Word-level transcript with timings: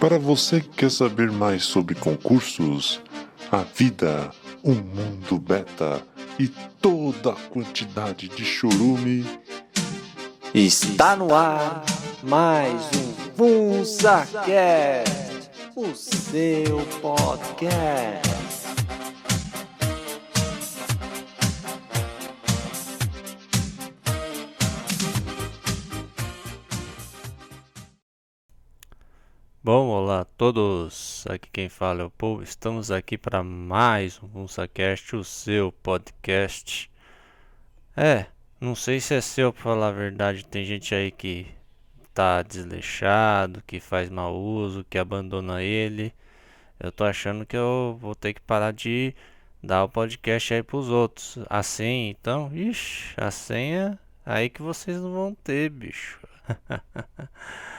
Para 0.00 0.18
você 0.18 0.60
que 0.60 0.68
quer 0.68 0.90
saber 0.90 1.30
mais 1.30 1.64
sobre 1.64 1.94
concursos, 1.94 3.00
a 3.50 3.58
vida, 3.58 4.30
o 4.62 4.72
mundo 4.72 5.38
beta 5.38 6.02
e 6.38 6.48
toda 6.48 7.30
a 7.30 7.36
quantidade 7.50 8.28
de 8.28 8.44
chorume, 8.44 9.24
Está 10.54 11.16
no 11.16 11.34
ar 11.34 11.82
mais 12.22 12.82
um 12.94 13.14
FunsaCast, 13.82 15.10
o 15.74 15.94
seu 15.94 16.78
podcast. 17.00 18.41
Bom, 29.64 29.90
olá 29.90 30.22
a 30.22 30.24
todos. 30.24 31.24
Aqui 31.28 31.48
quem 31.52 31.68
fala 31.68 32.02
é 32.02 32.04
o 32.04 32.10
Paul. 32.10 32.42
Estamos 32.42 32.90
aqui 32.90 33.16
para 33.16 33.44
mais 33.44 34.20
um 34.20 34.28
FunsaCast, 34.28 35.14
o 35.14 35.22
seu 35.22 35.70
podcast. 35.70 36.90
É, 37.96 38.26
não 38.60 38.74
sei 38.74 38.98
se 38.98 39.14
é 39.14 39.20
seu 39.20 39.52
para 39.52 39.62
falar 39.62 39.88
a 39.90 39.92
verdade. 39.92 40.44
Tem 40.44 40.64
gente 40.64 40.92
aí 40.92 41.12
que 41.12 41.46
tá 42.12 42.42
desleixado, 42.42 43.62
que 43.64 43.78
faz 43.78 44.10
mau 44.10 44.34
uso, 44.34 44.84
que 44.90 44.98
abandona 44.98 45.62
ele. 45.62 46.12
Eu 46.80 46.90
tô 46.90 47.04
achando 47.04 47.46
que 47.46 47.56
eu 47.56 47.96
vou 48.00 48.16
ter 48.16 48.34
que 48.34 48.40
parar 48.40 48.72
de 48.72 49.14
dar 49.62 49.84
o 49.84 49.88
podcast 49.88 50.54
aí 50.54 50.62
pros 50.64 50.88
outros. 50.88 51.38
A 51.48 51.62
senha, 51.62 52.10
então, 52.10 52.50
ixi, 52.52 53.14
a 53.16 53.30
senha 53.30 53.96
aí 54.26 54.50
que 54.50 54.60
vocês 54.60 55.00
não 55.00 55.12
vão 55.12 55.34
ter, 55.36 55.70
bicho. 55.70 56.18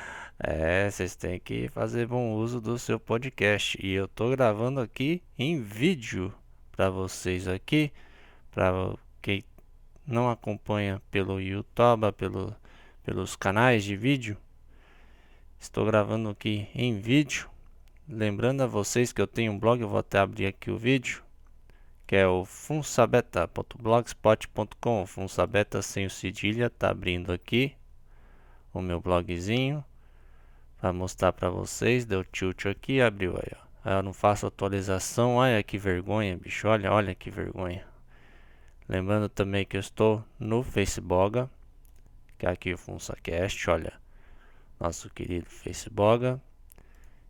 É, 0.46 0.92
vocês 0.92 1.16
têm 1.16 1.40
que 1.40 1.70
fazer 1.70 2.06
bom 2.06 2.34
uso 2.34 2.60
do 2.60 2.78
seu 2.78 3.00
podcast. 3.00 3.80
E 3.82 3.94
eu 3.94 4.10
tô 4.10 4.30
gravando 4.30 4.82
aqui 4.82 5.24
em 5.40 5.62
vídeo 5.62 6.34
para 6.70 6.90
vocês 6.90 7.48
aqui, 7.48 7.94
para 8.52 8.94
quem 9.22 9.42
não 10.06 10.30
acompanha 10.30 11.02
pelo 11.10 11.40
YouTube, 11.40 12.12
pelo, 12.18 12.54
pelos 13.04 13.38
canais 13.38 13.86
de 13.86 13.96
vídeo. 13.96 14.36
Estou 15.58 15.86
gravando 15.86 16.28
aqui 16.28 16.68
em 16.76 17.00
vídeo. 17.00 17.50
Lembrando 18.06 18.64
a 18.64 18.68
vocês 18.68 19.14
que 19.14 19.22
eu 19.22 19.28
tenho 19.28 19.54
um 19.54 19.60
blog, 19.60 19.80
eu 19.80 19.88
vou 19.88 20.00
até 20.00 20.20
abrir 20.20 20.48
aqui 20.48 20.70
o 20.70 20.78
vídeo, 20.78 21.24
que 22.06 22.18
é 22.18 22.28
o 22.28 22.44
funsabeta.blogspot.com. 22.44 25.06
Funsabeta 25.06 25.82
sem 25.82 26.06
o 26.06 26.10
cedilha, 26.10 26.70
tá 26.70 26.90
abrindo 26.90 27.32
aqui 27.32 27.78
o 28.74 28.82
meu 28.82 29.00
blogzinho 29.00 29.82
para 30.84 30.92
mostrar 30.92 31.32
para 31.32 31.50
vocês. 31.50 32.04
Deu 32.04 32.26
tilt 32.26 32.66
aqui, 32.66 33.00
abriu 33.00 33.38
aí, 33.38 33.54
ó. 33.86 33.90
Eu 33.90 34.04
não 34.04 34.12
faço 34.12 34.46
atualização. 34.46 35.36
Olha 35.36 35.64
que 35.64 35.78
vergonha, 35.78 36.36
bicho. 36.36 36.68
Olha, 36.68 36.92
olha 36.92 37.16
que 37.16 37.32
vergonha. 37.32 37.88
Lembrando 38.90 39.30
também 39.30 39.66
que 39.66 39.78
eu 39.78 39.80
estou 39.80 40.26
no 40.38 40.62
Facebook, 40.62 41.48
que 42.38 42.46
é 42.46 42.50
aqui 42.50 42.74
o 42.74 42.78
FunsaCast, 42.78 43.70
olha. 43.70 43.94
Nosso 44.78 45.10
querido 45.10 45.46
Facebook. 45.46 46.38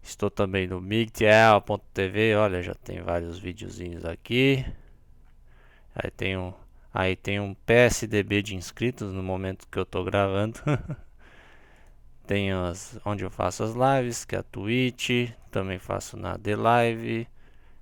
Estou 0.01 0.31
também 0.31 0.65
no 0.65 0.81
migtl.tv, 0.81 2.35
olha, 2.35 2.59
já 2.63 2.73
tem 2.73 3.03
vários 3.03 3.37
videozinhos 3.37 4.03
aqui. 4.03 4.65
Aí 5.93 6.09
tem 6.09 6.35
um, 6.35 6.51
aí 6.91 7.15
tem 7.15 7.39
um 7.39 7.53
PSDB 7.53 8.41
de 8.41 8.55
inscritos 8.55 9.13
no 9.13 9.21
momento 9.21 9.67
que 9.69 9.77
eu 9.77 9.83
estou 9.83 10.03
gravando. 10.03 10.59
Tem 12.25 12.51
as, 12.51 12.99
onde 13.05 13.23
eu 13.23 13.29
faço 13.29 13.63
as 13.63 13.73
lives, 13.73 14.23
que 14.23 14.35
é 14.35 14.39
a 14.39 14.43
Twitch, 14.43 15.31
também 15.51 15.77
faço 15.77 16.15
na 16.17 16.37
The 16.37 16.55
Live. 16.55 17.27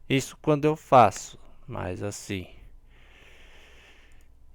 Isso 0.10 0.38
quando 0.42 0.66
eu 0.66 0.76
faço, 0.76 1.40
mas 1.68 2.02
assim. 2.02 2.48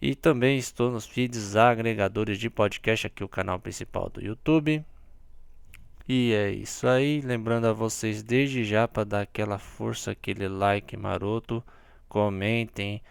E 0.01 0.15
também 0.15 0.59
estou 0.59 0.91
nos 0.91 1.07
feeds 1.07 1.57
agregadores 1.57 2.39
de 2.39 2.51
podcast, 2.51 3.07
aqui 3.07 3.25
o 3.25 3.29
canal 3.29 3.59
principal 3.59 4.11
do 4.11 4.23
YouTube. 4.23 4.85
E 6.09 6.33
é 6.33 6.51
isso 6.51 6.87
aí, 6.87 7.21
lembrando 7.21 7.67
a 7.67 7.73
vocês 7.73 8.23
desde 8.23 8.65
já 8.65 8.87
para 8.87 9.05
dar 9.05 9.21
aquela 9.23 9.59
força, 9.59 10.11
aquele 10.13 10.49
like 10.49 10.97
maroto, 10.97 11.65
comentem. 12.09 13.03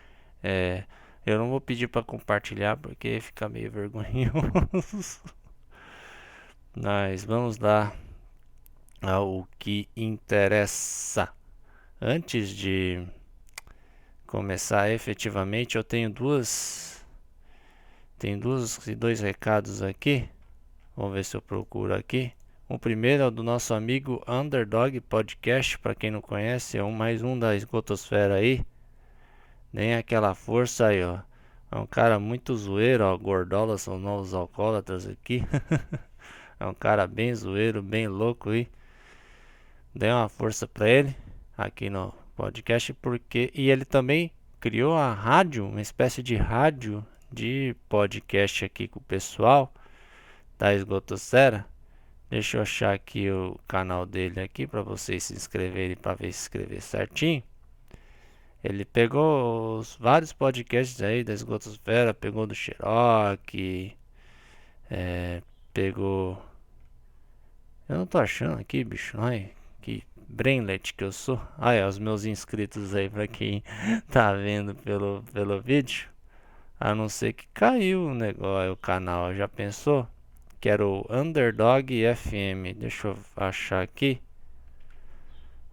É, 0.44 0.83
eu 1.25 1.38
não 1.39 1.49
vou 1.49 1.59
pedir 1.59 1.88
para 1.88 2.03
compartilhar 2.03 2.78
porque 2.78 3.19
fica 3.19 3.49
meio 3.49 3.72
vergonhoso. 3.72 5.22
Nós 6.75 7.23
vamos 7.23 7.57
lá 7.57 7.93
ao 9.01 9.47
que 9.57 9.87
interessa. 9.95 11.29
Antes 12.01 12.49
de 12.49 13.01
começar 14.27 14.91
efetivamente, 14.91 15.77
eu 15.77 15.85
tenho 15.85 16.09
duas 16.09 17.01
tem 18.19 18.37
duas 18.37 18.77
dois 18.97 19.21
recados 19.21 19.81
aqui. 19.81 20.27
Vamos 20.97 21.13
ver 21.13 21.23
se 21.23 21.37
eu 21.37 21.41
procuro 21.41 21.95
aqui. 21.95 22.33
O 22.67 22.77
primeiro 22.77 23.23
é 23.23 23.27
o 23.27 23.31
do 23.31 23.41
nosso 23.41 23.73
amigo 23.73 24.21
Underdog 24.27 24.99
Podcast, 24.99 25.79
para 25.79 25.95
quem 25.95 26.11
não 26.11 26.21
conhece, 26.21 26.77
é 26.77 26.83
um 26.83 26.91
mais 26.91 27.23
um 27.23 27.39
da 27.39 27.55
esgotosfera 27.55 28.35
aí. 28.35 28.65
Nem 29.71 29.95
aquela 29.95 30.35
força 30.35 30.87
aí, 30.87 31.01
ó. 31.01 31.19
É 31.71 31.77
um 31.77 31.87
cara 31.87 32.19
muito 32.19 32.53
zoeiro, 32.53 33.05
ó. 33.05 33.17
Gordola 33.17 33.77
são 33.77 33.97
novos 33.97 34.33
alcoólatras 34.33 35.07
aqui. 35.07 35.41
É 36.59 36.66
um 36.66 36.73
cara 36.73 37.05
bem 37.05 37.33
zoeiro, 37.33 37.81
bem 37.81 38.07
louco 38.07 38.49
aí. 38.49 38.67
Dê 39.93 40.11
uma 40.11 40.29
força 40.29 40.67
para 40.67 40.89
ele 40.89 41.16
aqui 41.57 41.89
no 41.89 42.13
podcast 42.35 42.93
porque 42.93 43.51
e 43.53 43.69
ele 43.69 43.85
também 43.85 44.31
criou 44.59 44.95
a 44.95 45.13
rádio, 45.13 45.67
uma 45.67 45.81
espécie 45.81 46.23
de 46.23 46.35
rádio 46.35 47.05
de 47.31 47.75
podcast 47.89 48.66
aqui 48.66 48.88
com 48.88 48.99
o 48.99 49.03
pessoal 49.03 49.73
da 50.57 50.73
Esgotosfera. 50.73 51.66
Deixa 52.29 52.57
eu 52.57 52.61
achar 52.61 52.93
aqui 52.93 53.29
o 53.29 53.59
canal 53.67 54.05
dele 54.05 54.39
aqui 54.39 54.66
para 54.66 54.81
vocês 54.81 55.25
se 55.25 55.33
inscreverem 55.33 55.95
para 55.95 56.16
ver 56.16 56.31
se 56.33 56.41
escrever 56.43 56.81
certinho. 56.81 57.43
Ele 58.63 58.83
pegou 58.83 59.77
os 59.77 59.95
vários 59.95 60.33
podcasts 60.33 61.01
aí 61.01 61.23
da 61.23 61.33
Esgotosfera, 61.33 62.13
pegou 62.13 62.47
do 62.47 62.55
Cherokee, 62.55 63.95
é, 64.89 65.41
pegou. 65.75 66.41
Eu 67.87 67.97
não 67.97 68.07
tô 68.07 68.17
achando 68.17 68.59
aqui, 68.59 68.83
bicho. 68.83 69.19
Ai, 69.19 69.51
que 69.81 70.01
brainlet 70.29 70.93
que 70.93 71.03
eu 71.03 71.11
sou. 71.11 71.39
Ai, 71.57 71.83
os 71.85 71.99
meus 71.99 72.23
inscritos 72.23 72.95
aí, 72.95 73.09
pra 73.09 73.27
quem 73.27 73.61
tá 74.09 74.33
vendo 74.33 74.73
pelo, 74.73 75.21
pelo 75.33 75.61
vídeo. 75.61 76.07
A 76.79 76.95
não 76.95 77.09
ser 77.09 77.33
que 77.33 77.45
caiu 77.53 78.07
o 78.07 78.13
negócio, 78.13 78.71
o 78.71 78.77
canal. 78.77 79.35
Já 79.35 79.47
pensou? 79.49 80.07
Que 80.61 80.69
era 80.69 80.85
o 80.87 81.05
Underdog 81.09 81.93
FM. 82.15 82.77
Deixa 82.79 83.09
eu 83.09 83.17
achar 83.35 83.83
aqui. 83.83 84.21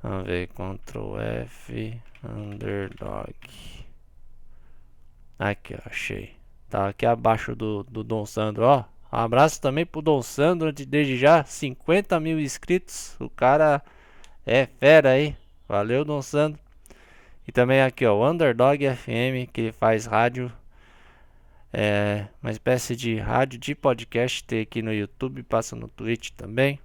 Vamos 0.02 0.26
ver. 0.26 0.48
Ctrl 0.48 1.16
F. 1.20 2.00
Underdog. 2.24 3.34
Aqui, 5.38 5.74
ó, 5.74 5.78
achei. 5.86 6.34
Tá 6.69 6.88
aqui 6.88 7.06
abaixo 7.06 7.54
do, 7.54 7.84
do 7.84 8.02
Dom 8.02 8.26
Sandro, 8.26 8.64
ó. 8.64 8.91
Um 9.12 9.19
abraço 9.19 9.61
também 9.61 9.84
pro 9.84 10.00
Dom 10.00 10.23
Sandro, 10.23 10.73
de, 10.73 10.87
desde 10.87 11.19
já 11.19 11.45
50 11.45 12.19
mil 12.19 12.41
inscritos. 12.41 13.15
O 13.21 13.28
cara 13.28 13.83
é 14.47 14.67
fera 14.81 15.11
aí. 15.11 15.37
Valeu, 15.69 16.03
Dom 16.03 16.23
Sandro. 16.23 16.59
E 17.47 17.53
também 17.53 17.83
aqui, 17.83 18.06
ó, 18.06 18.15
o 18.17 18.31
Underdog 18.31 18.83
FM, 18.97 19.50
que 19.53 19.71
faz 19.73 20.06
rádio. 20.06 20.50
É 21.73 22.27
uma 22.43 22.50
espécie 22.50 22.97
de 22.97 23.19
rádio 23.19 23.59
de 23.59 23.75
podcast. 23.75 24.45
Tem 24.45 24.62
aqui 24.62 24.81
no 24.81 24.93
YouTube, 24.93 25.43
passa 25.43 25.77
no 25.77 25.89
Twitch 25.89 26.31
também. 26.31 26.81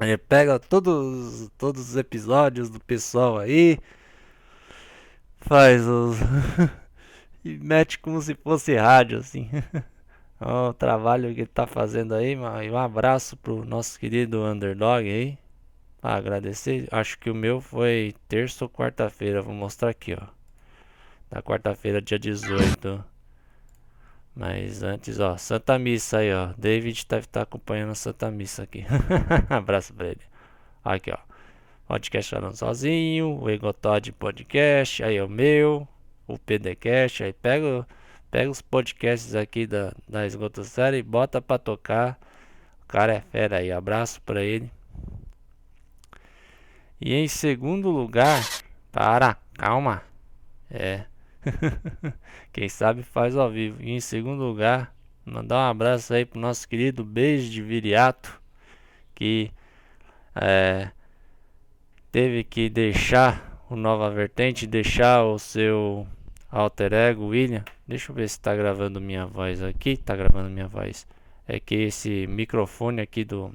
Ele 0.00 0.16
pega 0.18 0.58
todos, 0.58 1.50
todos 1.56 1.90
os 1.90 1.96
episódios 1.96 2.68
do 2.68 2.80
pessoal 2.80 3.38
aí. 3.38 3.78
Faz 5.38 5.86
os. 5.86 6.16
e 7.44 7.58
mete 7.58 7.98
como 8.00 8.20
se 8.20 8.34
fosse 8.34 8.74
rádio, 8.74 9.18
assim. 9.18 9.48
o 10.44 10.72
trabalho 10.74 11.34
que 11.34 11.40
ele 11.40 11.46
tá 11.46 11.66
fazendo 11.66 12.14
aí. 12.14 12.36
Um 12.36 12.76
abraço 12.76 13.36
pro 13.36 13.64
nosso 13.64 13.98
querido 13.98 14.42
Underdog 14.44 15.08
aí. 15.08 15.38
Ah, 16.02 16.16
agradecer. 16.16 16.88
Acho 16.90 17.18
que 17.18 17.30
o 17.30 17.34
meu 17.34 17.60
foi 17.60 18.14
terça 18.28 18.64
ou 18.64 18.68
quarta-feira. 18.68 19.40
Vou 19.40 19.54
mostrar 19.54 19.90
aqui, 19.90 20.14
ó. 20.14 20.26
Da 21.30 21.40
quarta-feira, 21.42 22.02
dia 22.02 22.18
18. 22.18 23.04
Mas 24.34 24.82
antes, 24.82 25.20
ó, 25.20 25.36
Santa 25.36 25.78
Missa 25.78 26.18
aí, 26.18 26.32
ó. 26.32 26.52
David 26.58 27.06
deve 27.08 27.26
estar 27.26 27.40
tá 27.40 27.42
acompanhando 27.42 27.90
a 27.92 27.94
Santa 27.94 28.30
Missa 28.30 28.64
aqui. 28.64 28.84
Abraço 29.48 29.94
pra 29.94 30.08
ele. 30.08 30.20
Aqui, 30.84 31.12
ó. 31.12 31.18
Podcast 31.86 32.34
falando 32.34 32.56
sozinho. 32.56 33.38
O 33.40 33.48
Egotod 33.48 34.10
Podcast. 34.12 35.04
Aí, 35.04 35.20
o 35.20 35.28
meu. 35.28 35.86
O 36.26 36.38
PDCast. 36.38 37.24
Aí, 37.24 37.32
pega, 37.32 37.86
pega 38.32 38.50
os 38.50 38.62
podcasts 38.62 39.34
aqui 39.34 39.66
da, 39.66 39.92
da 40.08 40.24
Esgotosfera 40.24 40.96
e 40.96 41.02
bota 41.02 41.42
pra 41.42 41.58
tocar. 41.58 42.18
cara 42.88 43.12
é 43.12 43.20
fera 43.20 43.58
aí. 43.58 43.70
Abraço 43.70 44.22
pra 44.22 44.42
ele. 44.42 44.72
E 46.98 47.14
em 47.14 47.28
segundo 47.28 47.90
lugar, 47.90 48.42
para, 48.90 49.36
calma. 49.58 50.02
É. 50.70 51.04
Quem 52.52 52.70
sabe 52.70 53.02
faz 53.02 53.36
ao 53.36 53.50
vivo. 53.50 53.82
E 53.82 53.90
em 53.90 54.00
segundo 54.00 54.42
lugar, 54.42 54.94
mandar 55.26 55.56
um 55.56 55.70
abraço 55.70 56.14
aí 56.14 56.24
pro 56.24 56.40
nosso 56.40 56.66
querido 56.66 57.04
Beijo 57.04 57.50
de 57.50 57.60
Viriato, 57.60 58.40
que 59.14 59.52
é, 60.34 60.90
teve 62.10 62.44
que 62.44 62.70
deixar 62.70 63.62
o 63.68 63.76
Nova 63.76 64.10
Vertente, 64.10 64.66
deixar 64.66 65.22
o 65.22 65.38
seu 65.38 66.06
alter 66.52 66.92
ego, 66.92 67.28
William. 67.28 67.64
Deixa 67.88 68.12
eu 68.12 68.14
ver 68.14 68.28
se 68.28 68.38
tá 68.38 68.54
gravando 68.54 69.00
minha 69.00 69.26
voz 69.26 69.62
aqui. 69.62 69.96
Tá 69.96 70.14
gravando 70.14 70.50
minha 70.50 70.68
voz. 70.68 71.06
É 71.48 71.58
que 71.58 71.74
esse 71.74 72.26
microfone 72.26 73.00
aqui 73.00 73.24
do 73.24 73.54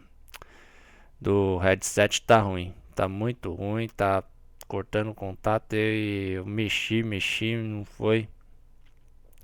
do 1.22 1.58
headset 1.58 2.22
tá 2.24 2.40
ruim. 2.40 2.74
Tá 2.96 3.08
muito 3.08 3.54
ruim, 3.54 3.88
tá 3.88 4.24
cortando 4.68 5.14
contato 5.14 5.74
e 5.74 6.34
eu 6.34 6.46
mexi, 6.46 7.04
mexi, 7.04 7.56
não 7.56 7.86
foi. 7.86 8.28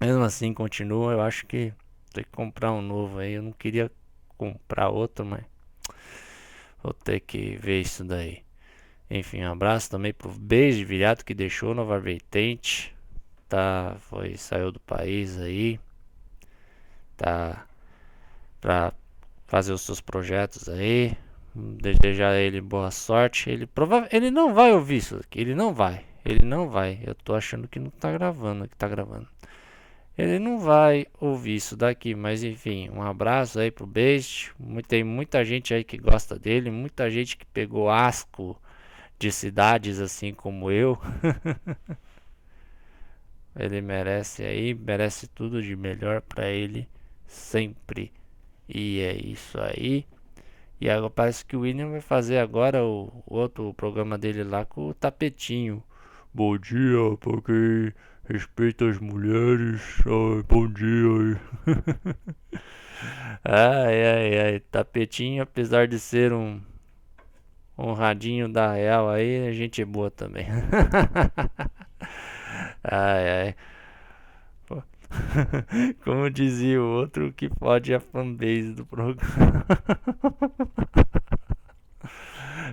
Mesmo 0.01 0.23
assim 0.23 0.53
continua, 0.53 1.13
eu 1.13 1.21
acho 1.21 1.45
que 1.45 1.71
tem 2.11 2.23
que 2.23 2.31
comprar 2.31 2.71
um 2.73 2.81
novo 2.81 3.19
aí. 3.19 3.33
Eu 3.33 3.44
não 3.44 3.51
queria 3.51 3.91
comprar 4.38 4.89
outro, 4.89 5.25
mas 5.25 5.44
vou 6.81 6.94
ter 6.94 7.19
que 7.21 7.55
ver 7.57 7.81
isso 7.81 8.03
daí. 8.03 8.44
Enfim, 9.09 9.44
um 9.44 9.51
abraço 9.51 9.89
também 9.91 10.13
pro 10.13 10.31
Beijo 10.31 10.79
de 10.79 10.85
Viriato 10.85 11.23
que 11.23 11.33
deixou 11.33 11.75
Nova 11.75 12.00
Vertente 12.00 12.94
tá, 13.53 13.97
foi, 14.09 14.35
saiu 14.35 14.71
do 14.71 14.79
país 14.79 15.39
aí, 15.39 15.79
tá 17.15 17.67
para 18.59 18.91
fazer 19.45 19.71
os 19.73 19.81
seus 19.81 20.01
projetos 20.01 20.67
aí, 20.67 21.15
desejar 21.53 22.33
ele 22.35 22.59
boa 22.59 22.89
sorte. 22.89 23.51
Ele 23.51 23.67
prova 23.67 24.07
ele 24.11 24.31
não 24.31 24.55
vai 24.55 24.71
ouvir 24.73 24.97
isso 24.97 25.17
aqui, 25.17 25.39
ele 25.39 25.53
não 25.53 25.71
vai, 25.71 26.03
ele 26.25 26.44
não 26.44 26.67
vai. 26.67 27.00
Eu 27.05 27.13
tô 27.13 27.35
achando 27.35 27.67
que 27.67 27.77
não 27.77 27.91
tá 27.91 28.11
gravando, 28.11 28.67
que 28.67 28.75
tá 28.75 28.88
gravando. 28.88 29.27
Ele 30.17 30.39
não 30.39 30.59
vai 30.59 31.05
ouvir 31.19 31.55
isso 31.55 31.77
daqui, 31.77 32.15
mas 32.15 32.44
enfim, 32.44 32.89
um 32.89 33.03
abraço 33.03 33.59
aí 33.59 33.69
pro 33.69 33.85
Beijo. 33.85 34.55
Tem 34.88 35.03
muita 35.03 35.45
gente 35.45 35.75
aí 35.75 35.83
que 35.83 35.97
gosta 35.97 36.39
dele, 36.39 36.71
muita 36.71 37.07
gente 37.07 37.38
que 37.38 37.45
pegou 37.45 37.88
asco 37.88 38.59
de 39.19 39.31
cidades 39.31 40.00
assim 40.00 40.33
como 40.33 40.71
eu. 40.71 40.97
Ele 43.55 43.81
merece 43.81 44.44
aí, 44.44 44.73
merece 44.73 45.27
tudo 45.27 45.61
de 45.61 45.75
melhor 45.75 46.21
para 46.21 46.50
ele 46.50 46.88
sempre. 47.27 48.11
E 48.67 49.00
é 49.01 49.13
isso 49.15 49.59
aí. 49.59 50.05
E 50.81 50.89
agora 50.89 51.09
parece 51.09 51.45
que 51.45 51.55
o 51.55 51.61
William 51.61 51.91
vai 51.91 52.01
fazer 52.01 52.39
agora 52.39 52.83
o, 52.83 53.23
o 53.25 53.35
outro 53.35 53.73
programa 53.73 54.17
dele 54.17 54.44
lá 54.44 54.65
com 54.65 54.89
o 54.89 54.94
tapetinho. 54.94 55.83
Bom 56.33 56.57
dia, 56.57 56.97
porque 57.21 57.94
respeita 58.27 58.88
as 58.89 59.00
mulheres. 59.00 59.81
Ai, 60.05 60.44
bom 60.47 60.67
dia. 60.67 61.39
ai, 63.44 64.03
ai, 64.05 64.39
ai. 64.39 64.59
Tapetinho, 64.59 65.44
apesar 65.44 65.88
de 65.88 66.00
ser 66.00 66.33
um 66.33 66.61
um 67.77 67.94
radinho 67.94 68.47
da 68.47 68.73
Real 68.73 69.09
aí, 69.09 69.47
a 69.47 69.51
gente 69.51 69.81
é 69.81 69.85
boa 69.85 70.11
também. 70.11 70.45
Ai, 72.83 73.30
ai. 73.30 73.56
Como 76.03 76.30
dizia 76.30 76.81
o 76.81 76.85
outro, 76.85 77.31
que 77.33 77.50
pode 77.50 77.94
a 77.94 78.00
fanbase 78.00 78.74
do 78.74 78.85
programa. 78.85 79.65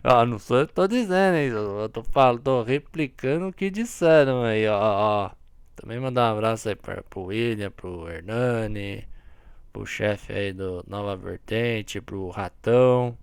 ó, 0.04 0.24
não 0.24 0.38
sou 0.38 0.58
eu 0.58 0.66
tô 0.66 0.86
dizendo, 0.86 1.36
hein? 1.36 1.48
Eu 1.48 1.88
tô 1.88 2.02
falando, 2.02 2.42
tô 2.42 2.62
replicando 2.62 3.48
o 3.48 3.52
que 3.52 3.70
disseram 3.70 4.42
aí, 4.42 4.66
ó, 4.68 4.78
ó. 4.80 5.30
Também 5.76 5.98
mandar 6.00 6.32
um 6.32 6.36
abraço 6.36 6.68
aí 6.68 6.74
pra, 6.74 7.02
pro 7.02 7.22
William, 7.24 7.70
pro 7.70 8.08
Hernani, 8.08 9.06
pro 9.72 9.86
chefe 9.86 10.32
aí 10.32 10.52
do 10.52 10.84
Nova 10.86 11.16
Vertente, 11.16 12.00
pro 12.00 12.28
Ratão, 12.30 13.16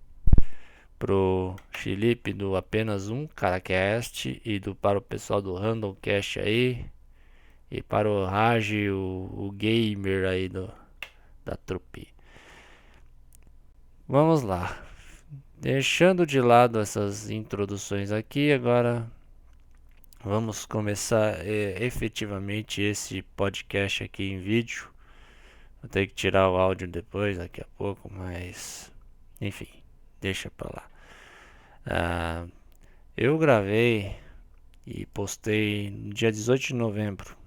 pro 0.97 1.55
Felipe 1.71 2.33
do 2.33 2.55
Apenas 2.55 3.09
Um 3.09 3.27
Caracast 3.27 4.41
e 4.43 4.59
do, 4.59 4.75
para 4.75 4.97
o 4.97 5.01
pessoal 5.01 5.41
do 5.41 5.53
Randomcast 5.53 6.39
aí. 6.39 6.85
E 7.69 7.81
para 7.81 8.09
o 8.09 8.25
Raj, 8.25 8.71
o, 8.89 9.29
o 9.33 9.51
gamer 9.51 10.25
aí 10.25 10.47
do, 10.47 10.71
da 11.43 11.55
trupe. 11.55 12.07
Vamos 14.07 14.41
lá. 14.41 14.81
Deixando 15.59 16.25
de 16.25 16.39
lado 16.39 16.79
essas 16.79 17.29
introduções 17.29 18.11
aqui, 18.11 18.51
agora 18.51 19.05
vamos 20.23 20.65
começar 20.65 21.45
é, 21.45 21.83
efetivamente 21.83 22.81
esse 22.81 23.21
podcast 23.21 24.03
aqui 24.03 24.31
em 24.31 24.39
vídeo. 24.39 24.89
Vou 25.81 25.89
ter 25.89 26.07
que 26.07 26.13
tirar 26.13 26.49
o 26.49 26.57
áudio 26.57 26.87
depois, 26.87 27.37
daqui 27.37 27.61
a 27.61 27.67
pouco, 27.77 28.11
mas 28.13 28.91
enfim, 29.41 29.67
deixa 30.21 30.51
pra 30.51 30.69
lá. 30.73 30.89
Ah, 31.85 32.47
eu 33.15 33.37
gravei 33.37 34.15
e 34.85 35.05
postei 35.07 35.89
no 35.91 36.13
dia 36.13 36.31
18 36.31 36.67
de 36.67 36.75
novembro 36.75 37.37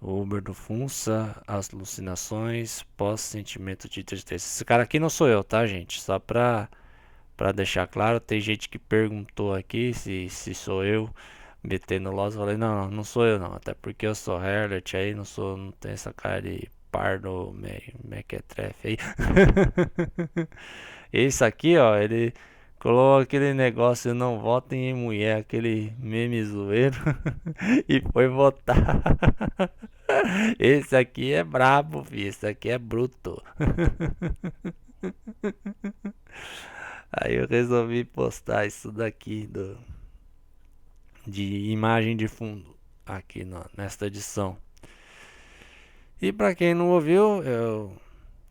o 0.00 0.20
Uber 0.20 0.40
do 0.40 0.54
Funça, 0.54 1.42
as 1.46 1.72
alucinações 1.72 2.82
pós-sentimento 2.96 3.88
de 3.88 4.04
tristeza. 4.04 4.44
Esse 4.44 4.64
cara 4.64 4.82
aqui 4.84 4.98
não 4.98 5.10
sou 5.10 5.28
eu, 5.28 5.42
tá, 5.44 5.66
gente? 5.66 6.00
Só 6.00 6.18
pra, 6.18 6.68
pra 7.36 7.52
deixar 7.52 7.86
claro, 7.88 8.20
tem 8.20 8.40
gente 8.40 8.68
que 8.68 8.78
perguntou 8.78 9.54
aqui 9.54 9.92
se, 9.94 10.28
se 10.30 10.54
sou 10.54 10.84
eu 10.84 11.10
metendo 11.62 12.10
loss. 12.12 12.34
Eu 12.34 12.40
falei, 12.42 12.56
não, 12.56 12.84
não, 12.84 12.90
não 12.90 13.04
sou 13.04 13.26
eu 13.26 13.38
não. 13.38 13.54
Até 13.54 13.74
porque 13.74 14.06
eu 14.06 14.14
sou 14.14 14.42
Herlet 14.42 14.96
aí, 14.96 15.14
não 15.14 15.24
sou, 15.24 15.56
não 15.56 15.72
tenho 15.72 15.94
essa 15.94 16.12
cara 16.12 16.42
de 16.42 16.68
pardo 16.90 17.54
mequetrefe 18.04 18.88
aí. 18.88 18.96
Esse 21.12 21.44
aqui, 21.44 21.76
ó, 21.76 21.96
ele 21.96 22.32
colocou 22.78 23.18
aquele 23.20 23.54
negócio 23.54 24.14
não 24.14 24.38
votem 24.38 24.90
em 24.90 24.94
mulher, 24.94 25.38
aquele 25.38 25.92
meme 25.98 26.44
zoeiro 26.44 26.96
e 27.88 28.00
foi 28.12 28.28
votar. 28.28 29.02
Esse 30.58 30.96
aqui 30.96 31.32
é 31.32 31.44
brabo, 31.44 32.04
filho. 32.04 32.28
Esse 32.28 32.46
aqui 32.46 32.70
é 32.70 32.78
bruto. 32.78 33.42
Aí 37.12 37.36
eu 37.36 37.46
resolvi 37.46 38.04
postar 38.04 38.66
isso 38.66 38.92
daqui 38.92 39.46
do 39.46 39.78
de 41.26 41.70
imagem 41.70 42.16
de 42.16 42.26
fundo 42.26 42.74
aqui 43.04 43.44
no, 43.44 43.64
nesta 43.76 44.06
edição. 44.06 44.56
E 46.20 46.32
para 46.32 46.54
quem 46.54 46.74
não 46.74 46.90
ouviu, 46.90 47.42
eu 47.44 47.96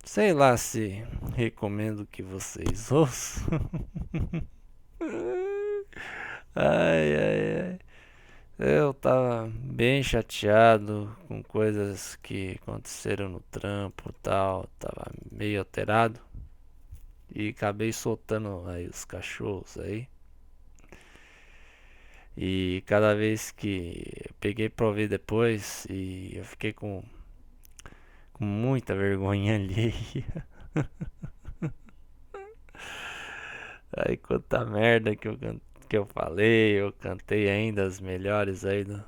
sei 0.05 0.31
lá 0.33 0.55
se 0.55 1.03
recomendo 1.35 2.05
que 2.05 2.23
vocês 2.23 2.89
ouçam. 2.93 3.43
ai, 6.55 7.15
ai, 7.15 7.61
ai. 7.61 7.79
Eu 8.59 8.93
tava 8.93 9.51
bem 9.53 10.01
chateado 10.01 11.15
com 11.27 11.43
coisas 11.43 12.15
que 12.17 12.57
aconteceram 12.61 13.29
no 13.29 13.41
trampo 13.51 14.11
tal, 14.23 14.67
tava 14.79 15.11
meio 15.31 15.59
alterado 15.59 16.19
e 17.33 17.49
acabei 17.49 17.91
soltando 17.93 18.67
aí 18.67 18.87
os 18.87 19.05
cachorros 19.05 19.77
aí. 19.77 20.07
E 22.35 22.83
cada 22.85 23.13
vez 23.15 23.51
que 23.51 24.03
eu 24.25 24.33
peguei 24.39 24.69
pra 24.69 24.87
ouvir 24.87 25.07
depois 25.09 25.85
e 25.89 26.31
eu 26.35 26.45
fiquei 26.45 26.71
com, 26.73 27.03
com 28.37 28.45
muita 28.45 28.95
vergonha 28.95 29.55
ali. 29.55 29.93
aí 33.95 34.17
quanta 34.17 34.65
merda 34.65 35.15
que 35.15 35.27
eu 35.27 35.37
que 35.89 35.97
eu 35.97 36.05
falei, 36.05 36.73
eu 36.81 36.91
cantei 36.93 37.49
ainda 37.49 37.85
as 37.85 37.99
melhores 38.01 38.65
aí 38.65 38.83
do, 38.83 39.03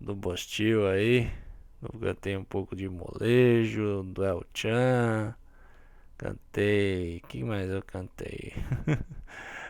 do 0.00 0.14
Bostil 0.14 0.86
aí. 0.88 1.30
Eu 1.82 2.00
cantei 2.00 2.36
um 2.36 2.44
pouco 2.44 2.76
de 2.76 2.88
molejo, 2.88 4.02
do 4.04 4.24
El 4.24 4.44
Chan. 4.54 5.34
Cantei. 6.18 7.20
que 7.28 7.44
mais 7.44 7.70
eu 7.70 7.82
cantei? 7.82 8.54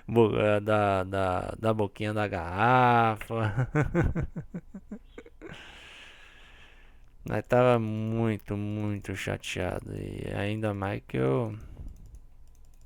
Eh, 0.08 0.60
da, 0.60 1.02
da, 1.04 1.54
da 1.58 1.74
boquinha 1.74 2.14
da 2.14 2.28
garrafa. 2.28 3.68
Mas 7.28 7.44
tava 7.44 7.78
muito, 7.78 8.56
muito 8.56 9.16
chateado. 9.16 9.92
E 9.96 10.32
ainda 10.32 10.72
mais 10.72 11.02
que 11.08 11.16
eu 11.16 11.58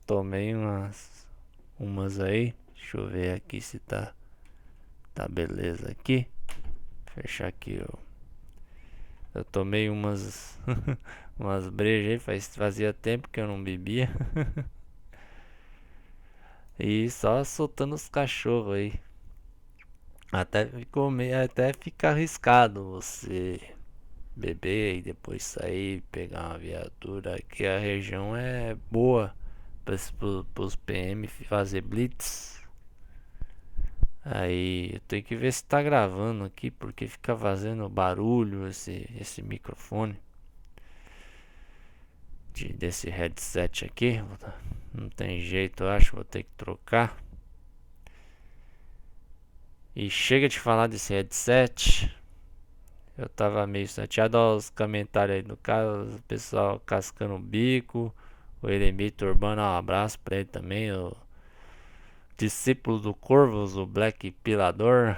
tomei 0.06 0.54
umas, 0.54 1.26
umas 1.78 2.18
aí. 2.18 2.54
Deixa 2.74 2.96
eu 2.96 3.06
ver 3.06 3.34
aqui 3.34 3.60
se 3.60 3.78
tá 3.78 4.14
tá 5.14 5.28
beleza 5.28 5.90
aqui. 5.90 6.26
Fechar 7.14 7.48
aqui 7.48 7.82
o 7.82 7.98
Eu 9.34 9.44
tomei 9.44 9.90
umas 9.90 10.58
umas 11.38 11.68
brejas 11.68 12.12
aí, 12.12 12.18
faz, 12.18 12.56
fazia 12.56 12.94
tempo 12.94 13.28
que 13.28 13.40
eu 13.40 13.46
não 13.46 13.62
bebia. 13.62 14.08
e 16.78 17.10
só 17.10 17.44
soltando 17.44 17.94
os 17.94 18.08
cachorros 18.08 18.74
aí. 18.74 18.94
Até 20.32 20.64
ficou 20.66 21.10
meio, 21.10 21.44
até 21.44 21.72
fica 21.74 22.10
arriscado 22.10 22.92
você 22.92 23.60
beber 24.36 24.96
e 24.96 25.02
depois 25.02 25.42
sair, 25.42 26.02
pegar 26.12 26.48
uma 26.48 26.58
viatura, 26.58 27.40
que 27.48 27.66
a 27.66 27.78
região 27.78 28.36
é 28.36 28.74
boa 28.90 29.34
para 29.84 29.94
os 30.64 30.76
PM 30.76 31.26
fazer 31.26 31.82
blitz. 31.82 32.60
Aí 34.24 34.90
eu 34.94 35.00
tenho 35.00 35.22
que 35.22 35.34
ver 35.34 35.52
se 35.52 35.64
tá 35.64 35.82
gravando 35.82 36.44
aqui, 36.44 36.70
porque 36.70 37.08
fica 37.08 37.36
fazendo 37.36 37.88
barulho 37.88 38.66
esse, 38.66 39.08
esse 39.18 39.42
microfone 39.42 40.20
de, 42.52 42.72
desse 42.72 43.08
headset 43.08 43.84
aqui. 43.84 44.22
Não 44.92 45.08
tem 45.08 45.40
jeito, 45.40 45.84
eu 45.84 45.90
acho, 45.90 46.14
vou 46.14 46.24
ter 46.24 46.42
que 46.42 46.50
trocar. 46.56 47.16
E 49.94 50.08
chega 50.10 50.48
de 50.48 50.60
falar 50.60 50.86
desse 50.86 51.12
headset. 51.12 52.14
Eu 53.16 53.28
tava 53.28 53.66
meio 53.66 53.86
chateado 53.88 54.36
aos 54.36 54.70
comentários 54.70 55.36
aí 55.36 55.42
do 55.42 55.56
cara, 55.56 56.04
o 56.04 56.22
pessoal 56.22 56.80
cascando 56.80 57.34
o 57.34 57.38
bico. 57.38 58.14
O 58.62 58.68
Eremito 58.68 59.24
Urbano, 59.24 59.62
um 59.62 59.76
abraço 59.76 60.18
pra 60.20 60.36
ele 60.36 60.44
também. 60.46 60.92
O 60.92 61.16
discípulo 62.36 62.98
do 62.98 63.14
Corvus, 63.14 63.76
o 63.76 63.86
Black 63.86 64.30
Pilador. 64.42 65.16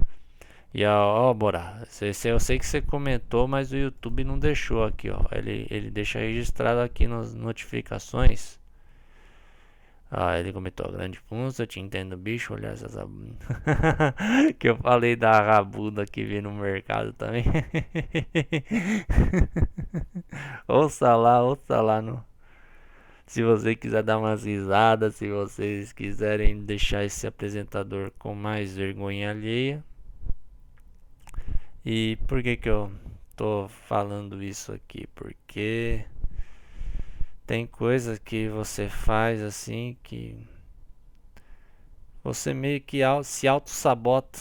e 0.72 0.84
ó, 0.84 1.30
ó 1.30 1.34
Bora, 1.34 1.86
eu 2.24 2.40
sei 2.40 2.58
que 2.58 2.66
você 2.66 2.80
comentou, 2.80 3.46
mas 3.48 3.72
o 3.72 3.76
YouTube 3.76 4.24
não 4.24 4.38
deixou 4.38 4.84
aqui, 4.84 5.10
ó. 5.10 5.24
Ele, 5.32 5.66
ele 5.70 5.90
deixa 5.90 6.18
registrado 6.18 6.80
aqui 6.80 7.06
nas 7.06 7.34
notificações. 7.34 8.58
Ah, 10.10 10.38
ele 10.38 10.52
comentou, 10.52 10.90
grande 10.92 11.18
funça, 11.18 11.66
te 11.66 11.80
entendo, 11.80 12.16
bicho, 12.16 12.54
olha 12.54 12.68
essas 12.68 12.94
que 14.58 14.68
eu 14.68 14.76
falei 14.76 15.16
da 15.16 15.40
rabuda 15.40 16.06
que 16.06 16.24
vi 16.24 16.40
no 16.40 16.52
mercado 16.52 17.12
também. 17.12 17.44
ouça 20.68 21.16
lá, 21.16 21.42
ouça 21.42 21.80
lá 21.80 22.00
no 22.00 22.24
se 23.26 23.42
você 23.42 23.74
quiser 23.74 24.02
dar 24.04 24.18
umas 24.18 24.44
risadas, 24.44 25.16
se 25.16 25.28
vocês 25.28 25.92
quiserem 25.92 26.64
deixar 26.64 27.04
esse 27.04 27.26
apresentador 27.26 28.12
com 28.18 28.34
mais 28.34 28.76
vergonha 28.76 29.30
alheia. 29.30 29.84
E 31.84 32.16
por 32.28 32.42
que 32.42 32.56
que 32.56 32.68
eu 32.68 32.90
tô 33.36 33.68
falando 33.68 34.42
isso 34.42 34.72
aqui? 34.72 35.06
Porque 35.14 36.04
tem 37.46 37.66
coisas 37.66 38.18
que 38.18 38.48
você 38.48 38.88
faz 38.88 39.40
assim 39.40 39.96
que 40.02 40.36
você 42.24 42.52
meio 42.52 42.80
que 42.80 43.00
se 43.22 43.46
auto-sabota. 43.46 44.40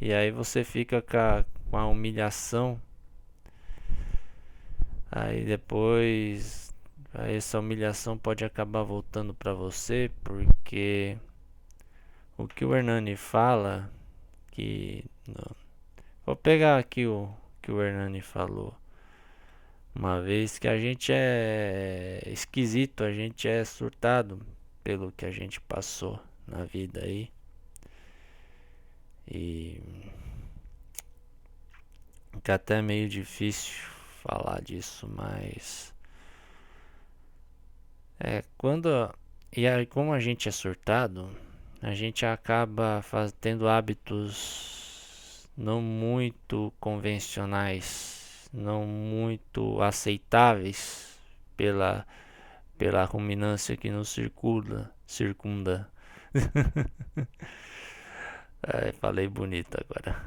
E 0.00 0.12
aí 0.12 0.30
você 0.30 0.62
fica 0.62 1.02
com 1.02 1.16
a, 1.16 1.44
com 1.68 1.76
a 1.76 1.86
humilhação. 1.88 2.80
Aí 5.10 5.44
depois 5.44 6.72
essa 7.12 7.58
humilhação 7.58 8.16
pode 8.16 8.44
acabar 8.44 8.84
voltando 8.84 9.34
para 9.34 9.52
você, 9.52 10.12
porque 10.22 11.18
o 12.38 12.46
que 12.46 12.64
o 12.64 12.74
Hernani 12.74 13.16
fala, 13.16 13.90
que 14.52 15.04
vou 16.24 16.36
pegar 16.36 16.78
aqui 16.78 17.04
o 17.06 17.28
que 17.60 17.72
o 17.72 17.82
Hernani 17.82 18.20
falou. 18.20 18.79
Uma 20.00 20.18
vez 20.18 20.58
que 20.58 20.66
a 20.66 20.78
gente 20.78 21.12
é 21.12 22.22
esquisito, 22.24 23.04
a 23.04 23.12
gente 23.12 23.46
é 23.46 23.62
surtado 23.66 24.40
pelo 24.82 25.12
que 25.12 25.26
a 25.26 25.30
gente 25.30 25.60
passou 25.60 26.18
na 26.46 26.64
vida 26.64 27.04
aí. 27.04 27.30
E 29.30 29.78
que 32.42 32.50
até 32.50 32.78
é 32.78 32.82
meio 32.82 33.10
difícil 33.10 33.74
falar 34.22 34.62
disso, 34.62 35.06
mas 35.06 35.94
é, 38.18 38.42
quando. 38.56 38.88
E 39.54 39.68
aí, 39.68 39.84
como 39.84 40.14
a 40.14 40.18
gente 40.18 40.48
é 40.48 40.50
surtado, 40.50 41.30
a 41.82 41.92
gente 41.92 42.24
acaba 42.24 43.04
tendo 43.38 43.68
hábitos 43.68 45.46
não 45.54 45.82
muito 45.82 46.72
convencionais, 46.80 48.19
não 48.52 48.86
muito 48.86 49.80
aceitáveis 49.82 51.18
pela, 51.56 52.06
pela 52.78 53.04
ruminância 53.04 53.76
que 53.76 53.90
nos 53.90 54.08
circula, 54.10 54.92
circunda. 55.06 55.88
é, 58.62 58.92
falei 59.00 59.28
bonito 59.28 59.76
agora. 59.80 60.20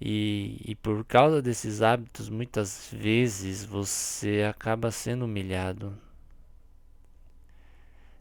E, 0.00 0.60
e 0.64 0.74
por 0.74 1.04
causa 1.04 1.42
desses 1.42 1.82
hábitos, 1.82 2.28
muitas 2.28 2.90
vezes 2.92 3.64
você 3.64 4.44
acaba 4.48 4.90
sendo 4.90 5.26
humilhado 5.26 5.96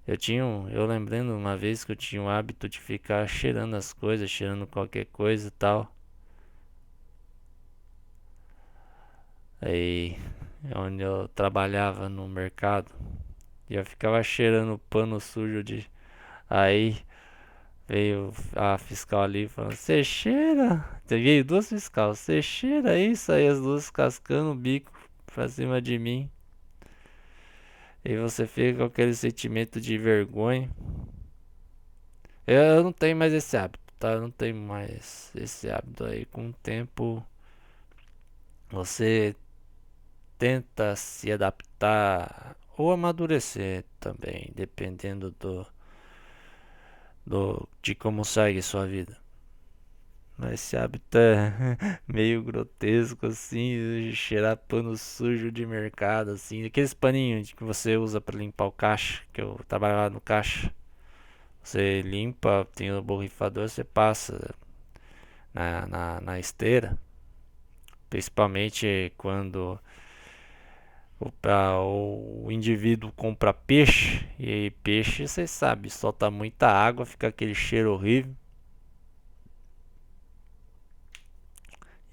eu 0.09 0.17
tinha 0.17 0.41
eu 0.41 0.87
lembrando 0.87 1.35
uma 1.37 1.55
vez 1.55 1.83
que 1.83 1.91
eu 1.91 1.95
tinha 1.95 2.19
o 2.19 2.27
hábito 2.27 2.67
de 2.67 2.79
ficar 2.79 3.27
cheirando 3.27 3.75
as 3.75 3.93
coisas, 3.93 4.27
cheirando 4.27 4.65
qualquer 4.65 5.05
coisa 5.05 5.49
e 5.49 5.51
tal. 5.51 5.95
Aí, 9.61 10.17
onde 10.75 11.03
eu 11.03 11.27
trabalhava 11.29 12.07
no 12.07 12.27
mercado, 12.27 12.91
e 13.69 13.75
eu 13.75 13.85
ficava 13.85 14.21
cheirando 14.23 14.79
pano 14.89 15.19
sujo 15.19 15.63
de. 15.63 15.89
Aí 16.49 16.97
veio 17.87 18.33
a 18.55 18.77
fiscal 18.77 19.23
ali 19.23 19.47
falando: 19.47 19.75
Você 19.75 20.03
cheira? 20.03 20.85
Veio 21.05 21.45
duas 21.45 21.69
fiscais: 21.69 22.19
Você 22.19 22.41
cheira 22.41 22.97
isso? 22.97 23.31
Aí 23.31 23.47
as 23.47 23.59
duas 23.59 23.89
cascando 23.89 24.51
o 24.51 24.55
bico 24.55 24.91
pra 25.27 25.47
cima 25.47 25.81
de 25.81 25.99
mim. 25.99 26.29
E 28.03 28.15
você 28.17 28.47
fica 28.47 28.79
com 28.79 28.85
aquele 28.85 29.13
sentimento 29.13 29.79
de 29.81 29.97
vergonha. 29.97 30.69
Eu 32.47 32.83
não 32.83 32.91
tenho 32.91 33.15
mais 33.15 33.33
esse 33.33 33.55
hábito, 33.57 33.83
tá? 33.99 34.13
Eu 34.13 34.21
não 34.21 34.31
tenho 34.31 34.55
mais 34.55 35.31
esse 35.35 35.69
hábito 35.69 36.05
aí. 36.05 36.25
Com 36.25 36.49
o 36.49 36.53
tempo, 36.53 37.23
você 38.71 39.35
tenta 40.39 40.95
se 40.95 41.31
adaptar 41.31 42.55
ou 42.77 42.91
amadurecer 42.91 43.83
também, 43.99 44.51
dependendo 44.55 45.31
do, 45.31 45.67
do 47.25 47.67
de 47.81 47.93
como 47.93 48.23
segue 48.25 48.61
sua 48.61 48.87
vida. 48.87 49.17
Mas 50.37 50.53
esse 50.53 50.77
hábito 50.77 51.17
é 51.17 51.77
meio 52.07 52.41
grotesco, 52.41 53.25
assim, 53.27 54.11
cheirar 54.13 54.55
pano 54.55 54.95
sujo 54.95 55.51
de 55.51 55.65
mercado, 55.65 56.31
assim. 56.31 56.65
Aqueles 56.65 56.93
paninhos 56.93 57.51
que 57.51 57.63
você 57.63 57.97
usa 57.97 58.21
para 58.21 58.37
limpar 58.39 58.65
o 58.67 58.71
caixa, 58.71 59.21
que 59.33 59.41
eu 59.41 59.59
trabalhava 59.67 60.09
no 60.09 60.21
caixa. 60.21 60.73
Você 61.61 62.01
limpa, 62.01 62.67
tem 62.75 62.91
o 62.91 63.01
borrifador, 63.01 63.69
você 63.69 63.83
passa 63.83 64.55
na, 65.53 65.85
na, 65.87 66.21
na 66.21 66.39
esteira. 66.39 66.97
Principalmente 68.09 69.13
quando 69.17 69.79
o, 71.19 72.45
o 72.45 72.51
indivíduo 72.51 73.11
compra 73.11 73.53
peixe. 73.53 74.25
E 74.39 74.71
peixe, 74.83 75.27
você 75.27 75.45
sabe, 75.47 75.89
solta 75.89 76.31
muita 76.31 76.67
água, 76.67 77.05
fica 77.05 77.27
aquele 77.27 77.53
cheiro 77.53 77.93
horrível. 77.93 78.33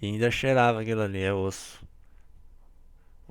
E 0.01 0.07
ainda 0.07 0.31
cheirava 0.31 0.81
aquilo 0.81 1.03
ali, 1.03 1.23
é 1.23 1.33
osso. 1.33 1.87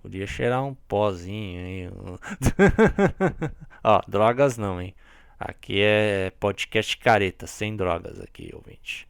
Podia 0.02 0.28
cheirar 0.28 0.64
um 0.64 0.76
pozinho, 0.76 1.60
hein? 1.60 1.90
Ó, 3.84 4.02
drogas 4.08 4.58
não, 4.58 4.82
hein? 4.82 4.96
Aqui 5.40 5.82
é 5.82 6.32
podcast 6.40 6.98
careta, 6.98 7.48
sem 7.48 7.76
drogas 7.76 8.20
aqui, 8.22 8.52
ouvinte. 8.54 9.08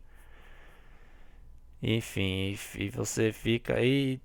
Enfim, 1.81 2.57
e 2.77 2.89
você 2.89 3.31
fica 3.31 3.75
aí. 3.75 4.19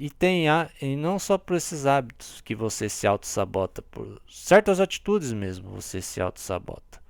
E, 0.00 0.08
tem 0.08 0.46
e 0.80 0.96
não 0.96 1.18
só 1.18 1.36
por 1.36 1.56
esses 1.56 1.84
hábitos 1.84 2.40
que 2.40 2.54
você 2.54 2.88
se 2.88 3.06
auto-sabota, 3.06 3.82
por 3.82 4.18
certas 4.26 4.80
atitudes 4.80 5.30
mesmo 5.30 5.68
você 5.72 6.00
se 6.00 6.22
auto-sabota. 6.22 7.02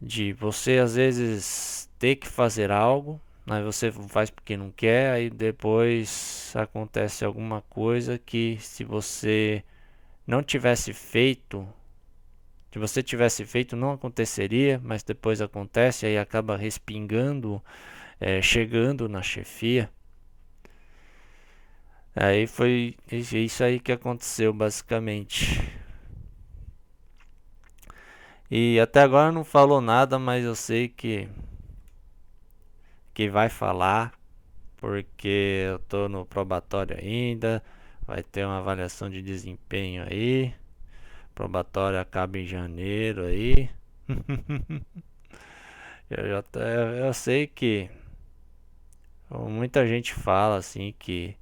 De 0.00 0.32
você 0.32 0.78
às 0.78 0.94
vezes 0.94 1.86
ter 1.98 2.16
que 2.16 2.26
fazer 2.26 2.70
algo, 2.70 3.20
aí 3.46 3.62
você 3.62 3.92
faz 3.92 4.30
porque 4.30 4.56
não 4.56 4.70
quer, 4.70 5.12
aí 5.12 5.28
depois 5.28 6.50
acontece 6.56 7.26
alguma 7.26 7.60
coisa 7.68 8.18
que 8.18 8.56
se 8.58 8.84
você 8.84 9.62
não 10.26 10.42
tivesse 10.42 10.94
feito, 10.94 11.68
se 12.72 12.78
você 12.78 13.02
tivesse 13.02 13.44
feito 13.44 13.76
não 13.76 13.92
aconteceria, 13.92 14.80
mas 14.82 15.02
depois 15.02 15.42
acontece 15.42 16.06
aí 16.06 16.16
acaba 16.16 16.56
respingando 16.56 17.62
é, 18.20 18.40
chegando 18.40 19.08
na 19.10 19.22
chefia. 19.22 19.90
Aí 22.14 22.46
foi 22.46 22.96
isso 23.10 23.64
aí 23.64 23.80
que 23.80 23.92
aconteceu 23.92 24.52
basicamente. 24.52 25.60
E 28.50 28.78
até 28.78 29.00
agora 29.00 29.32
não 29.32 29.44
falou 29.44 29.80
nada, 29.80 30.18
mas 30.18 30.44
eu 30.44 30.54
sei 30.54 30.88
que 30.88 31.28
que 33.14 33.28
vai 33.28 33.48
falar 33.48 34.12
porque 34.76 35.64
eu 35.68 35.78
tô 35.80 36.08
no 36.08 36.26
probatório 36.26 36.98
ainda, 36.98 37.62
vai 38.06 38.22
ter 38.22 38.44
uma 38.44 38.58
avaliação 38.58 39.08
de 39.08 39.22
desempenho 39.22 40.04
aí. 40.08 40.52
Probatório 41.34 42.00
acaba 42.00 42.38
em 42.38 42.46
janeiro 42.46 43.24
aí. 43.26 43.70
eu 46.10 46.28
já 46.28 46.44
eu 47.06 47.14
sei 47.14 47.46
que 47.46 47.90
muita 49.30 49.86
gente 49.86 50.12
fala 50.12 50.56
assim 50.56 50.94
que 50.98 51.36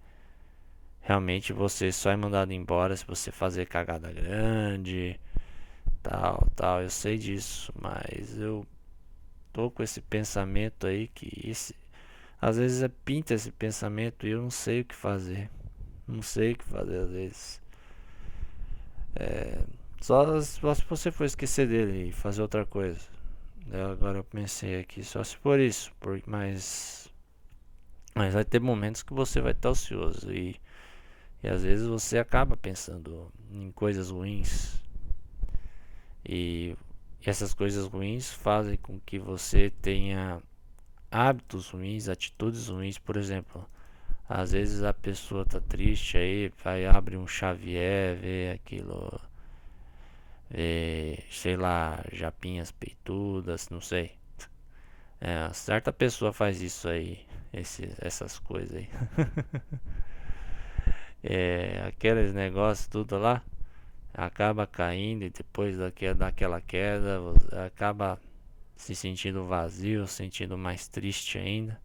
realmente 1.11 1.53
você 1.53 1.91
só 1.91 2.13
é 2.13 2.17
mandado 2.17 2.53
embora 2.53 2.97
se 2.97 3.05
você 3.05 3.33
fazer 3.33 3.67
cagada 3.67 4.13
grande, 4.13 5.19
tal, 6.05 6.47
tal. 6.55 6.83
Eu 6.83 6.91
sei 6.91 7.19
disso, 7.19 7.73
mas 7.81 8.39
eu 8.39 8.65
tô 9.53 9.73
com 9.73 9.83
esse 9.83 10.01
pensamento 10.01 10.87
aí 10.87 11.09
que 11.09 11.51
esse, 11.51 11.75
às 12.41 12.59
vezes 12.59 12.85
é 12.85 12.89
pinta 12.89 13.35
esse 13.35 13.51
pensamento 13.51 14.25
e 14.25 14.31
eu 14.31 14.41
não 14.41 14.51
sei 14.51 14.83
o 14.83 14.85
que 14.85 14.95
fazer. 14.95 15.51
Não 16.07 16.23
sei 16.23 16.53
o 16.53 16.57
que 16.59 16.65
fazer 16.65 16.99
às 16.99 17.11
vezes. 17.11 17.61
É, 19.17 19.59
só, 20.01 20.41
só 20.41 20.75
se 20.75 20.85
você 20.85 21.11
for 21.11 21.25
esquecer 21.25 21.67
dele 21.67 22.11
e 22.11 22.13
fazer 22.13 22.41
outra 22.41 22.65
coisa. 22.65 23.01
Eu, 23.73 23.91
agora 23.91 24.19
eu 24.19 24.25
pensei 24.25 24.79
aqui, 24.79 25.03
só 25.03 25.25
se 25.25 25.37
for 25.39 25.59
isso. 25.59 25.93
Por, 25.99 26.23
mas, 26.25 27.13
mas 28.15 28.33
vai 28.33 28.45
ter 28.45 28.61
momentos 28.61 29.03
que 29.03 29.13
você 29.13 29.41
vai 29.41 29.51
estar 29.53 29.71
ocioso 29.71 30.33
e 30.33 30.55
e 31.43 31.49
às 31.49 31.63
vezes 31.63 31.87
você 31.87 32.19
acaba 32.19 32.57
pensando 32.57 33.33
em 33.51 33.71
coisas 33.73 34.11
ruins. 34.11 34.79
E 36.25 36.77
essas 37.25 37.55
coisas 37.55 37.87
ruins 37.87 38.31
fazem 38.31 38.77
com 38.77 39.01
que 39.01 39.19
você 39.19 39.71
tenha 39.83 40.43
hábitos 41.11 41.71
ruins, 41.71 42.09
atitudes 42.09 42.69
ruins, 42.69 42.99
por 42.99 43.17
exemplo. 43.17 43.69
Às 44.29 44.53
vezes 44.53 44.83
a 44.85 44.95
pessoa 44.95 45.45
tá 45.45 45.61
triste 45.61 46.17
aí, 46.17 46.53
vai 46.63 46.87
abrir 46.87 47.17
um 47.17 47.27
Xavier, 47.27 48.17
vê 48.17 48.53
aquilo, 48.55 49.21
vê, 50.49 51.25
sei 51.31 51.57
lá, 51.57 52.05
japinhas 52.13 52.71
peitudas, 52.71 53.69
não 53.71 53.81
sei. 53.81 54.13
É, 55.21 55.53
certa 55.53 55.93
pessoa 55.93 56.33
faz 56.33 56.63
isso 56.63 56.89
aí, 56.89 57.27
esse, 57.53 57.93
essas 57.99 58.39
coisas 58.39 58.77
aí. 58.77 58.89
é, 61.23 61.83
aqueles 61.87 62.33
negócios 62.33 62.87
tudo 62.89 63.19
lá 63.19 63.43
acaba 64.13 64.67
caindo 64.67 65.25
e 65.25 65.31
depois 65.31 65.79
daquela, 65.79 66.15
daquela 66.15 66.61
queda 66.61 67.19
acaba 67.65 68.21
se 68.77 68.95
sentindo 68.95 69.47
vazio, 69.47 70.07
sentindo 70.07 70.57
mais 70.57 70.89
triste 70.89 71.39
ainda. 71.39 71.81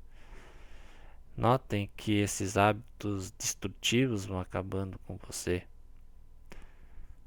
Notem 1.36 1.89
que 1.98 2.13
esses 2.13 2.56
hábitos 2.56 3.32
destrutivos 3.32 4.25
vão 4.25 4.39
acabando 4.39 4.98
com 5.00 5.18
você, 5.18 5.63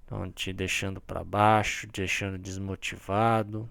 vão 0.08 0.32
te 0.32 0.52
deixando 0.52 1.00
para 1.00 1.22
baixo, 1.22 1.86
deixando 1.92 2.38
desmotivado. 2.38 3.68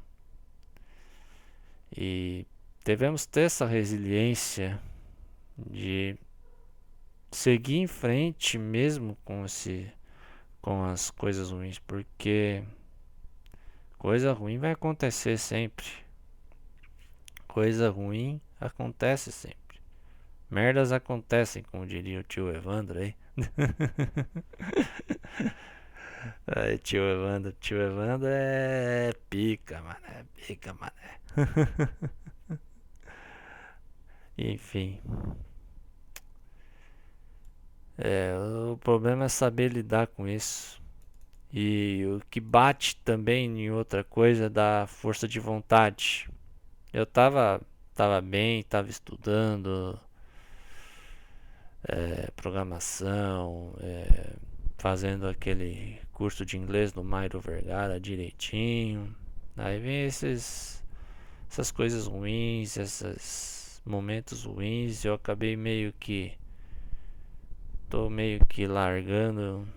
E 1.91 2.45
devemos 2.85 3.25
ter 3.25 3.41
essa 3.41 3.65
resiliência 3.65 4.79
de 5.57 6.15
seguir 7.31 7.77
em 7.77 7.87
frente 7.87 8.57
mesmo 8.57 9.17
com 9.23 9.45
esse 9.45 9.89
com 10.61 10.83
as 10.83 11.09
coisas 11.11 11.51
ruins, 11.51 11.79
porque 11.79 12.63
coisa 13.97 14.33
ruim 14.33 14.57
vai 14.57 14.71
acontecer 14.71 15.37
sempre. 15.37 15.85
Coisa 17.47 17.89
ruim 17.89 18.41
acontece 18.59 19.31
sempre. 19.31 19.79
Merdas 20.49 20.91
acontecem, 20.91 21.63
como 21.63 21.85
diria 21.85 22.19
o 22.19 22.23
tio 22.23 22.53
Evandro 22.53 22.99
aí. 22.99 23.15
aí 26.47 26.77
tio 26.79 27.01
Evandro, 27.01 27.53
tio 27.53 27.81
Evandro 27.81 28.27
é 28.29 29.13
pica, 29.29 29.81
mano, 29.81 30.05
é 30.05 30.25
pica, 30.35 30.73
mano. 30.73 30.91
Enfim. 34.37 35.01
É, 37.97 38.33
o 38.71 38.77
problema 38.77 39.25
é 39.25 39.29
saber 39.29 39.71
lidar 39.71 40.07
com 40.07 40.27
isso. 40.27 40.81
E 41.51 42.03
o 42.05 42.21
que 42.29 42.39
bate 42.39 42.97
também 42.97 43.65
em 43.65 43.71
outra 43.71 44.03
coisa 44.03 44.45
é 44.45 44.49
da 44.49 44.85
força 44.87 45.27
de 45.27 45.39
vontade. 45.39 46.29
Eu 46.93 47.05
tava, 47.05 47.61
tava 47.95 48.21
bem, 48.21 48.63
tava 48.63 48.89
estudando 48.89 49.99
é, 51.87 52.29
programação, 52.35 53.73
é, 53.79 54.35
fazendo 54.77 55.27
aquele 55.27 55.99
curso 56.11 56.45
de 56.45 56.57
inglês 56.57 56.93
no 56.93 57.03
Mairo 57.03 57.39
Vergara 57.39 57.99
direitinho. 57.99 59.15
Aí 59.55 59.79
vem 59.79 60.05
esses, 60.05 60.83
essas 61.49 61.71
coisas 61.71 62.05
ruins, 62.07 62.77
esses 62.77 63.81
momentos 63.85 64.43
ruins, 64.43 65.05
eu 65.05 65.13
acabei 65.13 65.55
meio 65.55 65.93
que 65.93 66.33
tô 67.89 68.09
meio 68.09 68.45
que 68.45 68.67
largando, 68.67 69.67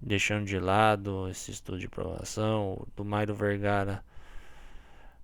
deixando 0.00 0.46
de 0.46 0.58
lado 0.58 1.28
esse 1.28 1.50
estudo 1.50 1.78
de 1.78 1.88
provação. 1.88 2.86
Do 2.96 3.04
Mairo 3.04 3.34
Vergara, 3.34 4.04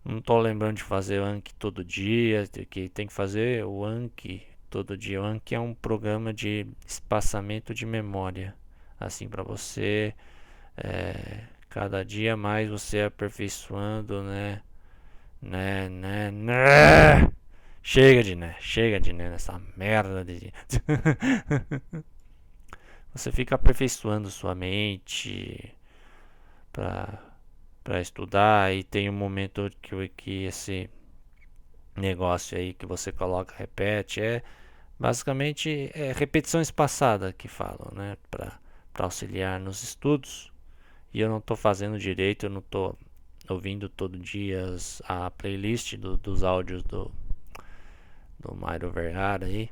não 0.05 0.21
tô 0.21 0.39
lembrando 0.39 0.77
de 0.77 0.83
fazer 0.83 1.21
o 1.21 1.25
Anki 1.25 1.55
todo 1.55 1.85
dia, 1.85 2.47
que 2.71 2.89
tem 2.89 3.07
que 3.07 3.13
fazer 3.13 3.65
o 3.65 3.85
Anki 3.85 4.43
todo 4.71 4.97
dia. 4.97 5.21
O 5.23 5.25
Anki 5.25 5.55
é 5.55 5.61
um 5.61 5.75
programa 5.75 6.33
de 6.33 6.67
espaçamento 6.87 7.75
de 7.75 7.87
memória, 7.87 8.55
assim 8.99 9.29
para 9.29 9.43
você 9.43 10.15
é, 10.77 11.45
cada 11.69 12.05
dia 12.05 12.37
mais 12.37 12.71
você 12.71 13.03
aperfeiçoando, 13.03 14.23
né? 14.23 14.63
Né, 15.41 15.89
né, 15.89 16.31
né. 16.31 17.33
Chega 17.83 18.23
de 18.23 18.37
né, 18.37 18.57
chega 18.61 19.01
de 19.01 19.13
né, 19.13 19.29
nessa 19.29 19.61
merda 19.77 20.25
de. 20.25 20.53
Você 23.13 23.31
fica 23.33 23.57
aperfeiçoando 23.57 24.31
sua 24.31 24.55
mente 24.55 25.75
para 26.73 27.19
para 27.83 28.01
estudar 28.01 28.73
e 28.73 28.85
tem 28.85 29.11
um 29.11 29.13
momento 29.13 29.69
que, 29.83 30.09
que 30.11 30.45
esse 30.45 30.89
negócio 31.97 32.57
aí 32.57 32.73
que 32.73 32.87
você 32.87 33.11
coloca 33.11 33.55
repete 33.59 34.21
é 34.21 34.41
basicamente 34.99 35.91
é 35.93 36.13
repetição 36.13 36.61
espaçada 36.61 37.33
que 37.33 37.49
falam, 37.49 37.91
né, 37.93 38.17
para 38.31 38.61
para 38.93 39.07
auxiliar 39.07 39.59
nos 39.59 39.83
estudos. 39.83 40.53
E 41.13 41.21
eu 41.21 41.29
não 41.29 41.39
estou 41.39 41.57
fazendo 41.57 41.99
direito, 41.99 42.47
eu 42.47 42.51
não 42.51 42.61
estou 42.61 42.99
ouvindo 43.49 43.89
todo 43.89 44.19
dia 44.19 44.77
a 45.09 45.31
playlist 45.31 45.97
do, 45.97 46.17
dos 46.17 46.45
áudios 46.45 46.83
do 46.85 47.11
do 48.43 48.55
Mairo 48.55 48.91
Vergara 48.91 49.47
aí. 49.47 49.71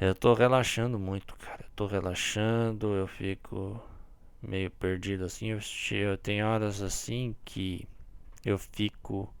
Eu 0.00 0.14
tô 0.14 0.34
relaxando 0.34 0.98
muito, 0.98 1.34
cara. 1.36 1.64
Eu 1.64 1.70
tô 1.74 1.86
relaxando, 1.86 2.94
eu 2.94 3.06
fico 3.06 3.82
meio 4.42 4.70
perdido 4.70 5.24
assim. 5.24 5.48
Eu, 5.48 5.60
eu 5.96 6.18
tenho 6.18 6.46
horas 6.46 6.82
assim 6.82 7.34
que 7.44 7.86
eu 8.44 8.58
fico 8.58 9.32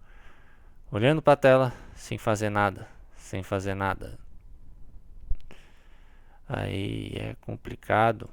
olhando 0.90 1.22
pra 1.22 1.36
tela 1.36 1.72
sem 1.94 2.18
fazer 2.18 2.50
nada. 2.50 2.88
Sem 3.16 3.42
fazer 3.42 3.74
nada. 3.74 4.18
Aí 6.48 7.12
é 7.16 7.36
complicado. 7.40 8.28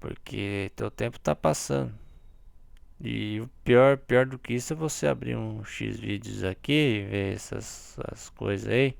Porque 0.00 0.70
teu 0.76 0.90
tempo 0.90 1.18
tá 1.18 1.34
passando. 1.34 2.03
E 3.04 3.38
o 3.38 3.48
pior, 3.62 3.98
pior 3.98 4.24
do 4.24 4.38
que 4.38 4.54
isso 4.54 4.72
é 4.72 4.76
você 4.76 5.06
abrir 5.06 5.36
um 5.36 5.62
X 5.62 6.00
vídeos 6.00 6.42
aqui 6.42 6.72
e 6.72 7.02
ver 7.02 7.34
essas, 7.34 7.98
essas 8.10 8.30
coisas 8.30 8.66
aí. 8.66 8.96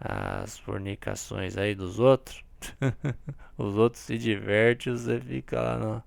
As 0.00 0.58
fornicações 0.58 1.56
aí 1.56 1.72
dos 1.72 2.00
outros. 2.00 2.44
Os 3.56 3.76
outros 3.76 4.02
se 4.02 4.18
divertem 4.18 4.92
você 4.92 5.20
fica 5.20 5.60
lá 5.60 5.78
no, 5.78 6.02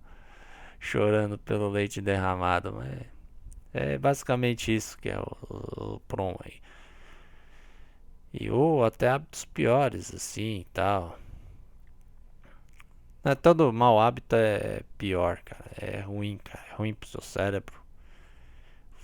chorando 0.77 1.37
pelo 1.37 1.69
leite 1.69 2.01
derramado. 2.01 2.73
Mas 2.73 2.99
é 3.73 3.97
basicamente 3.97 4.75
isso 4.75 4.97
que 4.97 5.07
é 5.09 5.17
o, 5.17 5.37
o, 5.49 5.95
o 5.95 5.99
prom 6.01 6.35
aí. 6.43 6.55
E 8.33 8.51
ou 8.51 8.83
até 8.83 9.07
hábitos 9.09 9.45
piores 9.45 10.13
assim 10.13 10.59
e 10.59 10.67
tal. 10.73 11.17
É, 13.29 13.35
todo 13.35 13.71
mau 13.71 13.99
hábito 13.99 14.35
é 14.35 14.81
pior, 14.97 15.39
cara. 15.45 15.65
É 15.77 15.99
ruim, 16.01 16.39
cara. 16.43 16.65
É 16.71 16.75
ruim 16.75 16.95
pro 16.95 17.07
seu 17.07 17.21
cérebro. 17.21 17.79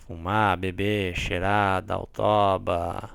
fumar, 0.07 0.57
beber, 0.57 1.15
cheirar, 1.15 1.81
dar 1.83 1.99
o 1.99 2.07
toba, 2.07 3.09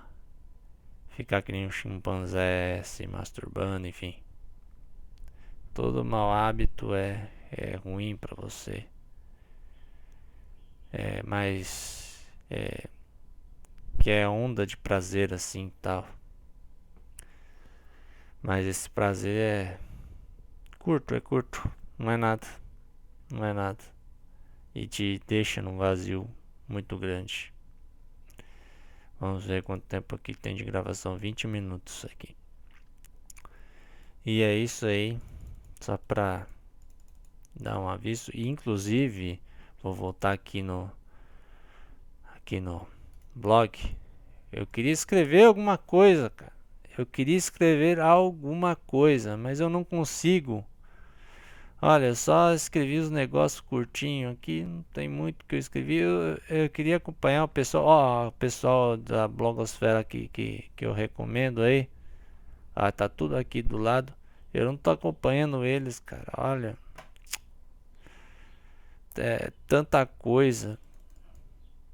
ficar 1.11 1.43
que 1.43 1.53
nem 1.53 1.67
um 1.67 1.71
chimpanzé 1.71 2.83
se 2.85 3.07
masturbando, 3.07 3.87
enfim. 3.87 4.17
Todo 5.75 6.05
mau 6.05 6.33
hábito 6.33 6.95
é, 6.95 7.29
é 7.51 7.77
ruim 7.77 8.17
para 8.17 8.35
você. 8.37 8.87
É, 10.93 11.23
mas 11.25 12.27
é, 12.51 12.89
que 14.01 14.11
é 14.11 14.29
onda 14.29 14.67
de 14.67 14.77
prazer 14.77 15.35
assim 15.35 15.73
tal. 15.83 16.07
Mas 18.43 18.67
esse 18.67 18.89
prazer 18.91 19.37
é 19.37 19.90
curto, 20.81 21.15
é 21.15 21.21
curto, 21.21 21.71
não 21.99 22.11
é 22.11 22.17
nada. 22.17 22.47
Não 23.31 23.45
é 23.45 23.53
nada. 23.53 23.85
E 24.75 24.89
te 24.89 25.21
deixa 25.27 25.63
num 25.63 25.77
vazio 25.77 26.29
muito 26.67 26.99
grande. 26.99 27.53
Vamos 29.21 29.45
ver 29.45 29.63
quanto 29.63 29.85
tempo 29.85 30.17
aqui 30.17 30.35
tem 30.35 30.57
de 30.57 30.65
gravação. 30.65 31.17
20 31.17 31.47
minutos 31.47 32.07
aqui. 32.07 32.35
E 34.25 34.43
é 34.43 34.57
isso 34.57 34.87
aí. 34.87 35.19
Só 35.81 35.99
pra 35.99 36.47
dar 37.55 37.79
um 37.79 37.89
aviso. 37.89 38.31
E 38.35 38.49
inclusive, 38.49 39.41
vou 39.83 39.95
voltar 39.95 40.33
aqui 40.33 40.63
no 40.63 40.91
aqui 42.35 42.59
no 42.59 42.89
blog. 43.35 43.79
Eu 44.51 44.67
queria 44.67 44.93
escrever 44.93 45.45
alguma 45.45 45.77
coisa, 45.77 46.31
cara. 46.31 46.53
Eu 46.97 47.07
queria 47.07 47.37
escrever 47.37 48.01
alguma 48.01 48.75
coisa, 48.75 49.37
mas 49.37 49.61
eu 49.61 49.69
não 49.69 49.85
consigo. 49.85 50.65
Olha, 51.83 52.15
só 52.15 52.53
escrevi 52.53 52.99
os 52.99 53.11
negócios 53.11 53.61
curtinho 53.61 54.31
aqui, 54.31 54.65
não 54.65 54.83
tem 54.93 55.09
muito 55.09 55.45
que 55.47 55.55
eu 55.55 55.59
escrevi. 55.59 55.97
Eu, 55.97 56.39
eu 56.49 56.69
queria 56.69 56.97
acompanhar 56.99 57.45
o 57.45 57.49
pessoal, 57.49 57.85
ó, 57.87 58.29
o 58.29 58.33
pessoal 58.33 58.97
da 58.99 59.27
blogosfera 59.27 60.05
que, 60.05 60.29
que, 60.29 60.71
que 60.77 60.85
eu 60.85 60.93
recomendo 60.93 61.63
aí. 61.63 61.89
Ah, 62.75 62.93
tá 62.93 63.09
tudo 63.09 63.37
aqui 63.37 63.63
do 63.63 63.79
lado. 63.79 64.13
Eu 64.53 64.67
não 64.67 64.77
tô 64.77 64.91
acompanhando 64.91 65.65
eles, 65.65 66.01
cara. 66.01 66.27
Olha. 66.37 66.77
É 69.17 69.51
tanta 69.67 70.05
coisa. 70.07 70.79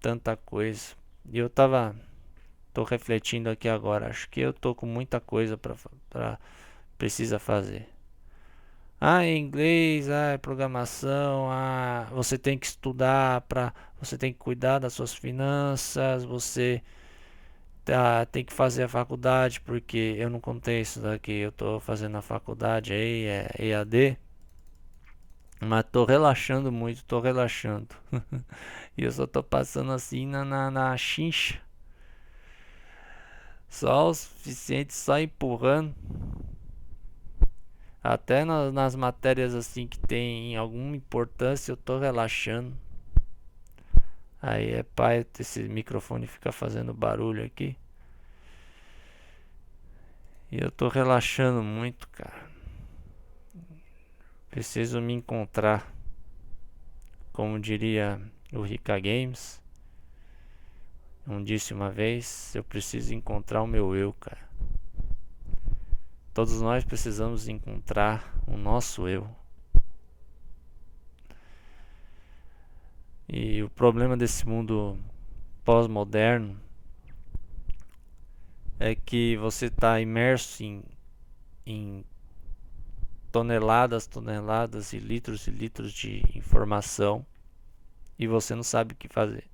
Tanta 0.00 0.36
coisa. 0.36 0.94
E 1.30 1.38
eu 1.38 1.48
tava 1.50 1.94
tô 2.74 2.84
refletindo 2.84 3.50
aqui 3.50 3.68
agora. 3.68 4.08
Acho 4.08 4.28
que 4.30 4.40
eu 4.40 4.52
tô 4.52 4.74
com 4.74 4.86
muita 4.86 5.20
coisa 5.20 5.56
para 5.56 6.38
precisa 6.98 7.38
fazer. 7.38 7.95
Ah, 9.00 9.24
é 9.24 9.36
inglês, 9.36 10.08
ah, 10.10 10.32
é 10.32 10.38
programação, 10.38 11.50
ah, 11.50 12.06
você 12.12 12.38
tem 12.38 12.58
que 12.58 12.66
estudar 12.66 13.42
para, 13.42 13.72
você 14.00 14.16
tem 14.18 14.32
que 14.32 14.38
cuidar 14.38 14.78
das 14.78 14.94
suas 14.94 15.12
finanças, 15.14 16.24
você 16.24 16.82
tá, 17.84 18.26
tem 18.26 18.44
que 18.44 18.52
fazer 18.52 18.84
a 18.84 18.88
faculdade, 18.88 19.60
porque 19.60 20.14
eu 20.18 20.28
não 20.30 20.40
contei 20.40 20.80
isso 20.80 21.00
daqui, 21.00 21.32
eu 21.32 21.52
tô 21.52 21.80
fazendo 21.80 22.16
a 22.16 22.22
faculdade 22.22 22.92
aí, 22.92 23.24
é 23.26 23.50
EAD, 23.58 24.18
mas 25.60 25.84
tô 25.90 26.04
relaxando 26.04 26.70
muito, 26.72 27.04
tô 27.04 27.20
relaxando. 27.20 27.88
e 28.96 29.04
eu 29.04 29.12
só 29.12 29.26
tô 29.26 29.42
passando 29.42 29.92
assim 29.92 30.26
na, 30.26 30.44
na, 30.44 30.70
na 30.70 30.96
chincha. 30.96 31.60
Só 33.68 34.08
o 34.10 34.14
suficiente, 34.14 34.94
só 34.94 35.18
empurrando. 35.20 35.94
Até 38.08 38.44
nas, 38.44 38.72
nas 38.72 38.94
matérias 38.94 39.52
assim 39.52 39.84
que 39.88 39.98
tem 39.98 40.56
alguma 40.56 40.94
importância, 40.94 41.72
eu 41.72 41.76
tô 41.76 41.98
relaxando. 41.98 42.72
Aí 44.40 44.74
é 44.74 44.84
pai, 44.84 45.26
esse 45.40 45.64
microfone 45.64 46.28
fica 46.28 46.52
fazendo 46.52 46.94
barulho 46.94 47.44
aqui. 47.44 47.76
E 50.52 50.62
eu 50.62 50.70
tô 50.70 50.86
relaxando 50.86 51.64
muito, 51.64 52.06
cara. 52.10 52.48
Preciso 54.50 55.00
me 55.00 55.12
encontrar. 55.12 55.92
Como 57.32 57.58
diria 57.58 58.20
o 58.52 58.62
Rica 58.62 59.00
Games. 59.00 59.60
Um 61.26 61.42
disse 61.42 61.74
uma 61.74 61.90
vez, 61.90 62.54
eu 62.54 62.62
preciso 62.62 63.12
encontrar 63.12 63.62
o 63.62 63.66
meu 63.66 63.96
eu, 63.96 64.12
cara. 64.12 64.45
Todos 66.36 66.60
nós 66.60 66.84
precisamos 66.84 67.48
encontrar 67.48 68.38
o 68.46 68.58
nosso 68.58 69.08
eu. 69.08 69.26
E 73.26 73.62
o 73.62 73.70
problema 73.70 74.18
desse 74.18 74.46
mundo 74.46 74.98
pós-moderno 75.64 76.60
é 78.78 78.94
que 78.94 79.38
você 79.38 79.68
está 79.68 79.98
imerso 79.98 80.62
em, 80.62 80.84
em 81.64 82.04
toneladas, 83.32 84.06
toneladas 84.06 84.92
e 84.92 84.98
litros 84.98 85.46
e 85.46 85.50
litros 85.50 85.90
de 85.90 86.22
informação 86.36 87.24
e 88.18 88.26
você 88.26 88.54
não 88.54 88.62
sabe 88.62 88.92
o 88.92 88.96
que 88.96 89.08
fazer. 89.08 89.48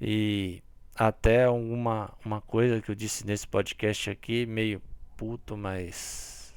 E 0.00 0.60
até 0.96 1.44
alguma 1.44 2.12
uma 2.24 2.40
coisa 2.40 2.80
que 2.80 2.90
eu 2.90 2.94
disse 2.94 3.26
nesse 3.26 3.46
podcast 3.46 4.08
aqui, 4.10 4.46
meio 4.46 4.80
puto, 5.16 5.56
mas 5.56 6.54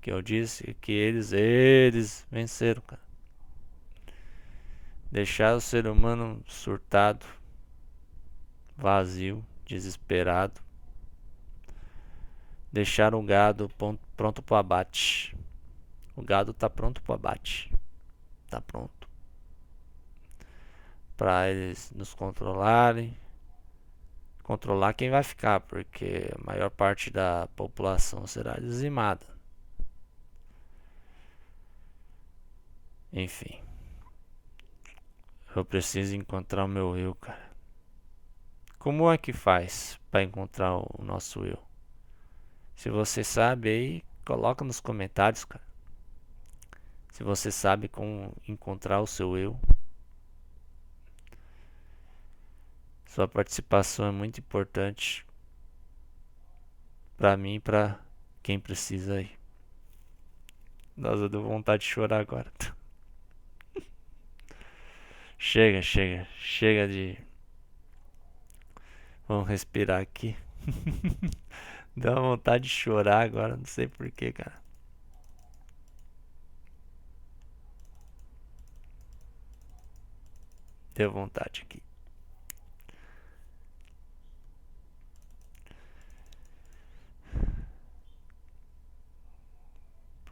que 0.00 0.10
eu 0.10 0.20
disse 0.20 0.74
que 0.80 0.92
eles 0.92 1.32
eles 1.32 2.26
venceram, 2.30 2.82
cara. 2.82 3.02
Deixar 5.10 5.54
o 5.54 5.60
ser 5.60 5.86
humano 5.86 6.42
surtado, 6.48 7.24
vazio, 8.76 9.44
desesperado. 9.64 10.60
Deixar 12.72 13.14
o 13.14 13.22
gado 13.22 13.70
pronto 14.16 14.42
para 14.42 14.58
abate. 14.58 15.36
O 16.16 16.22
gado 16.22 16.52
tá 16.52 16.68
pronto 16.68 17.00
para 17.02 17.14
abate. 17.14 17.72
Tá 18.50 18.60
pronto. 18.60 19.08
Para 21.16 21.48
eles 21.48 21.92
nos 21.94 22.12
controlarem, 22.12 23.16
controlar 24.44 24.92
quem 24.92 25.10
vai 25.10 25.22
ficar, 25.22 25.60
porque 25.60 26.30
a 26.32 26.44
maior 26.44 26.70
parte 26.70 27.10
da 27.10 27.48
população 27.56 28.26
será 28.26 28.54
dizimada. 28.54 29.26
Enfim. 33.12 33.60
Eu 35.56 35.64
preciso 35.64 36.14
encontrar 36.14 36.64
o 36.64 36.68
meu 36.68 36.96
eu, 36.96 37.14
cara. 37.14 37.50
Como 38.78 39.10
é 39.10 39.16
que 39.16 39.32
faz 39.32 39.98
para 40.10 40.22
encontrar 40.22 40.76
o 40.76 41.02
nosso 41.02 41.44
eu? 41.44 41.58
Se 42.74 42.90
você 42.90 43.24
sabe 43.24 43.68
aí, 43.70 44.04
coloca 44.26 44.62
nos 44.62 44.78
comentários, 44.78 45.44
cara. 45.44 45.64
Se 47.12 47.24
você 47.24 47.50
sabe 47.50 47.88
como 47.88 48.36
encontrar 48.46 49.00
o 49.00 49.06
seu 49.06 49.38
eu. 49.38 49.58
Sua 53.14 53.28
participação 53.28 54.06
é 54.06 54.10
muito 54.10 54.40
importante 54.40 55.24
para 57.16 57.36
mim 57.36 57.54
e 57.54 57.60
para 57.60 58.00
quem 58.42 58.58
precisa 58.58 59.14
aí. 59.14 59.30
Nossa, 60.96 61.28
deu 61.28 61.40
vontade 61.40 61.84
de 61.84 61.88
chorar 61.88 62.18
agora. 62.18 62.52
chega, 65.38 65.80
chega, 65.80 66.26
chega 66.40 66.88
de. 66.88 67.16
Vamos 69.28 69.48
respirar 69.48 70.00
aqui. 70.00 70.36
Deu 71.96 72.16
vontade 72.16 72.64
de 72.64 72.70
chorar 72.70 73.22
agora, 73.22 73.56
não 73.56 73.64
sei 73.64 73.86
porquê, 73.86 74.32
cara. 74.32 74.60
Deu 80.96 81.12
vontade 81.12 81.62
aqui. 81.62 81.80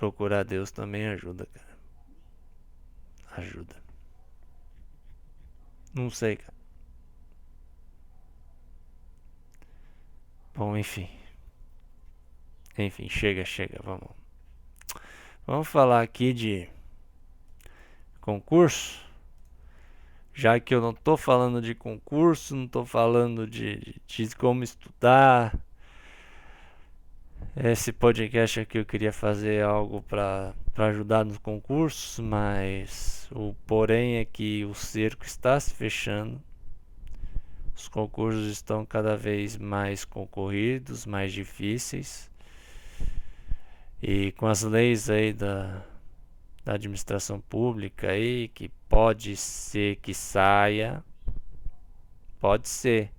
Procurar 0.02 0.44
Deus 0.44 0.72
também 0.72 1.06
ajuda, 1.06 1.46
cara. 1.46 1.78
Ajuda. 3.36 3.76
Não 5.94 6.10
sei, 6.10 6.34
cara. 6.34 6.54
Bom, 10.56 10.76
enfim. 10.76 11.08
Enfim, 12.76 13.08
chega, 13.08 13.44
chega, 13.44 13.78
vamos. 13.84 14.10
Vamos 15.46 15.68
falar 15.68 16.02
aqui 16.02 16.32
de 16.32 16.68
concurso. 18.20 19.00
Já 20.34 20.58
que 20.58 20.74
eu 20.74 20.80
não 20.80 20.92
tô 20.92 21.16
falando 21.16 21.62
de 21.62 21.76
concurso, 21.76 22.56
não 22.56 22.66
tô 22.66 22.84
falando 22.84 23.46
de, 23.46 24.00
de 24.04 24.34
como 24.34 24.64
estudar, 24.64 25.56
esse 27.54 27.92
podcast 27.92 28.60
aqui 28.60 28.78
eu 28.78 28.84
queria 28.86 29.12
fazer 29.12 29.62
algo 29.62 30.00
para 30.02 30.54
ajudar 30.76 31.24
nos 31.24 31.36
concursos, 31.38 32.18
mas 32.18 33.28
O 33.30 33.54
porém 33.66 34.16
é 34.16 34.24
que 34.24 34.64
o 34.64 34.74
cerco 34.74 35.24
está 35.24 35.58
se 35.60 35.72
fechando. 35.72 36.40
Os 37.74 37.88
concursos 37.88 38.46
estão 38.46 38.84
cada 38.86 39.16
vez 39.16 39.56
mais 39.56 40.04
concorridos, 40.04 41.06
mais 41.06 41.32
difíceis. 41.32 42.30
E 44.02 44.32
com 44.32 44.46
as 44.46 44.62
leis 44.62 45.08
aí 45.10 45.32
da, 45.32 45.82
da 46.64 46.74
administração 46.74 47.40
pública 47.40 48.10
aí, 48.10 48.48
que 48.48 48.68
pode 48.88 49.36
ser 49.36 49.96
que 49.96 50.14
saia, 50.14 51.02
pode 52.40 52.68
ser. 52.68 53.10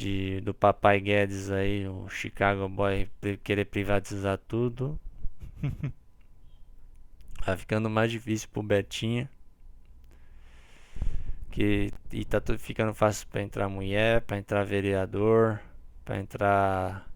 De, 0.00 0.40
do 0.40 0.54
Papai 0.54 0.98
Guedes 0.98 1.50
aí, 1.50 1.86
o 1.86 2.08
Chicago 2.08 2.66
Boy 2.70 3.06
querer 3.44 3.66
privatizar 3.66 4.38
tudo. 4.38 4.98
tá 7.44 7.54
ficando 7.54 7.90
mais 7.90 8.10
difícil 8.10 8.48
pro 8.50 8.62
Betinha. 8.62 9.28
Que, 11.50 11.92
e 12.10 12.24
tá 12.24 12.40
tudo 12.40 12.58
ficando 12.58 12.94
fácil 12.94 13.28
para 13.28 13.42
entrar 13.42 13.68
mulher, 13.68 14.22
para 14.22 14.38
entrar 14.38 14.64
vereador, 14.64 15.60
para 16.02 16.18
entrar 16.18 17.06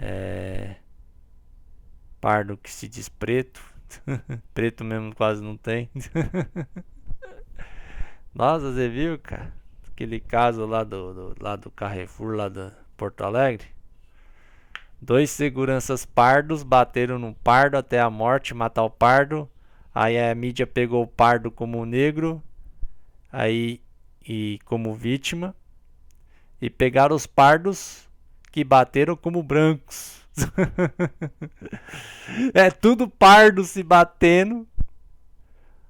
é, 0.00 0.74
pardo 2.20 2.56
que 2.56 2.72
se 2.72 2.88
diz 2.88 3.08
preto. 3.08 3.62
preto 4.52 4.82
mesmo 4.82 5.14
quase 5.14 5.40
não 5.40 5.56
tem. 5.56 5.88
Nossa, 8.34 8.72
você 8.72 8.88
viu, 8.88 9.16
cara? 9.20 9.54
Aquele 9.96 10.20
caso 10.20 10.66
lá 10.66 10.84
do, 10.84 11.14
do, 11.14 11.36
lá 11.40 11.56
do 11.56 11.70
Carrefour, 11.70 12.36
lá 12.36 12.50
do 12.50 12.70
Porto 12.98 13.22
Alegre. 13.22 13.66
Dois 15.00 15.30
seguranças 15.30 16.04
pardos 16.04 16.62
bateram 16.62 17.18
num 17.18 17.32
pardo 17.32 17.78
até 17.78 17.98
a 17.98 18.10
morte, 18.10 18.52
matar 18.52 18.82
o 18.82 18.90
pardo. 18.90 19.48
Aí 19.94 20.18
a 20.18 20.34
mídia 20.34 20.66
pegou 20.66 21.02
o 21.02 21.06
pardo 21.06 21.50
como 21.50 21.86
negro, 21.86 22.42
aí 23.32 23.80
e 24.28 24.60
como 24.66 24.92
vítima, 24.92 25.56
e 26.60 26.68
pegaram 26.68 27.16
os 27.16 27.26
pardos 27.26 28.06
que 28.52 28.62
bateram 28.62 29.16
como 29.16 29.42
brancos. 29.42 30.20
é 32.52 32.70
tudo 32.70 33.08
pardo 33.08 33.64
se 33.64 33.82
batendo. 33.82 34.68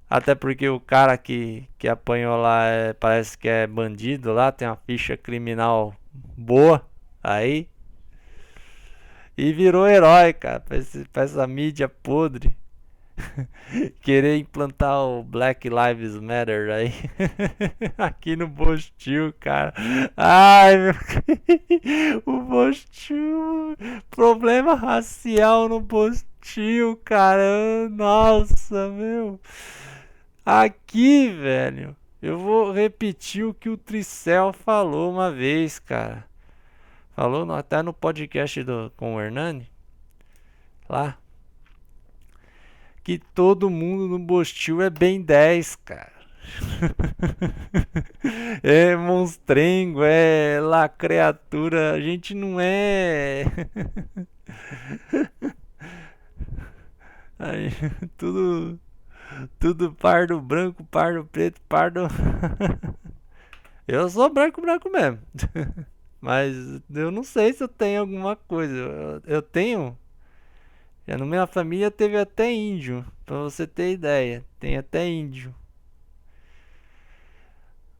Até 0.09 0.33
porque 0.35 0.69
o 0.69 0.79
cara 0.79 1.17
que, 1.17 1.67
que 1.77 1.87
apanhou 1.87 2.37
lá 2.37 2.65
é, 2.65 2.93
parece 2.93 3.37
que 3.37 3.49
é 3.49 3.67
bandido 3.67 4.31
lá, 4.31 4.51
tem 4.51 4.67
uma 4.67 4.77
ficha 4.77 5.17
criminal 5.17 5.93
boa 6.37 6.85
aí. 7.21 7.67
E 9.37 9.53
virou 9.53 9.87
herói, 9.87 10.33
cara, 10.33 10.59
pra, 10.59 10.77
esse, 10.77 11.05
pra 11.05 11.23
essa 11.23 11.45
mídia 11.45 11.89
podre. 11.89 12.55
Querer 14.01 14.37
implantar 14.37 14.99
o 14.99 15.23
Black 15.23 15.67
Lives 15.67 16.19
Matter 16.19 16.69
aí 16.71 16.93
aqui 17.97 18.35
no 18.35 18.47
Bostil, 18.47 19.33
cara. 19.39 19.73
Ai, 20.15 20.77
meu... 20.77 20.93
o 22.25 22.41
Bostil, 22.41 23.75
problema 24.09 24.75
racial 24.75 25.67
no 25.67 25.79
Bostil, 25.79 26.95
cara. 27.03 27.89
Nossa, 27.89 28.89
meu. 28.89 29.39
Aqui, 30.49 31.27
velho. 31.27 31.93
Eu 32.21 32.39
vou 32.39 32.71
repetir 32.71 33.43
o 33.43 33.53
que 33.53 33.67
o 33.67 33.75
Tricel 33.75 34.53
falou 34.53 35.11
uma 35.11 35.29
vez, 35.29 35.77
cara. 35.77 36.25
Falou 37.13 37.51
até 37.51 37.81
no 37.81 37.91
podcast 37.91 38.63
do, 38.63 38.89
com 38.95 39.15
o 39.15 39.21
Hernani. 39.21 39.69
Lá 40.87 41.17
que 43.03 43.19
todo 43.19 43.69
mundo 43.69 44.07
no 44.07 44.17
Bostil 44.17 44.81
é 44.81 44.89
bem 44.89 45.21
10, 45.21 45.75
cara. 45.83 46.13
é 48.63 48.95
monstrengo, 48.95 50.01
é 50.01 50.61
lá 50.61 50.87
criatura, 50.87 51.91
a 51.91 51.99
gente 51.99 52.33
não 52.33 52.57
é. 52.57 53.43
Aí, 57.37 57.69
tudo 58.17 58.79
tudo 59.59 59.93
pardo 59.93 60.39
branco, 60.39 60.83
pardo 60.85 61.25
preto, 61.25 61.61
pardo. 61.67 62.07
eu 63.87 64.09
sou 64.09 64.29
branco, 64.29 64.61
branco 64.61 64.89
mesmo. 64.89 65.19
Mas 66.19 66.55
eu 66.93 67.11
não 67.11 67.23
sei 67.23 67.53
se 67.53 67.63
eu 67.63 67.67
tenho 67.67 68.01
alguma 68.01 68.35
coisa. 68.35 68.75
Eu, 68.75 69.21
eu 69.25 69.41
tenho 69.41 69.97
na 71.15 71.25
minha 71.25 71.47
família 71.47 71.89
teve 71.89 72.17
até 72.17 72.51
índio, 72.51 73.05
pra 73.25 73.37
você 73.37 73.65
ter 73.65 73.93
ideia. 73.93 74.43
Tem 74.59 74.77
até 74.77 75.07
índio. 75.07 75.55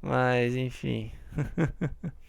Mas 0.01 0.55
enfim. 0.55 1.11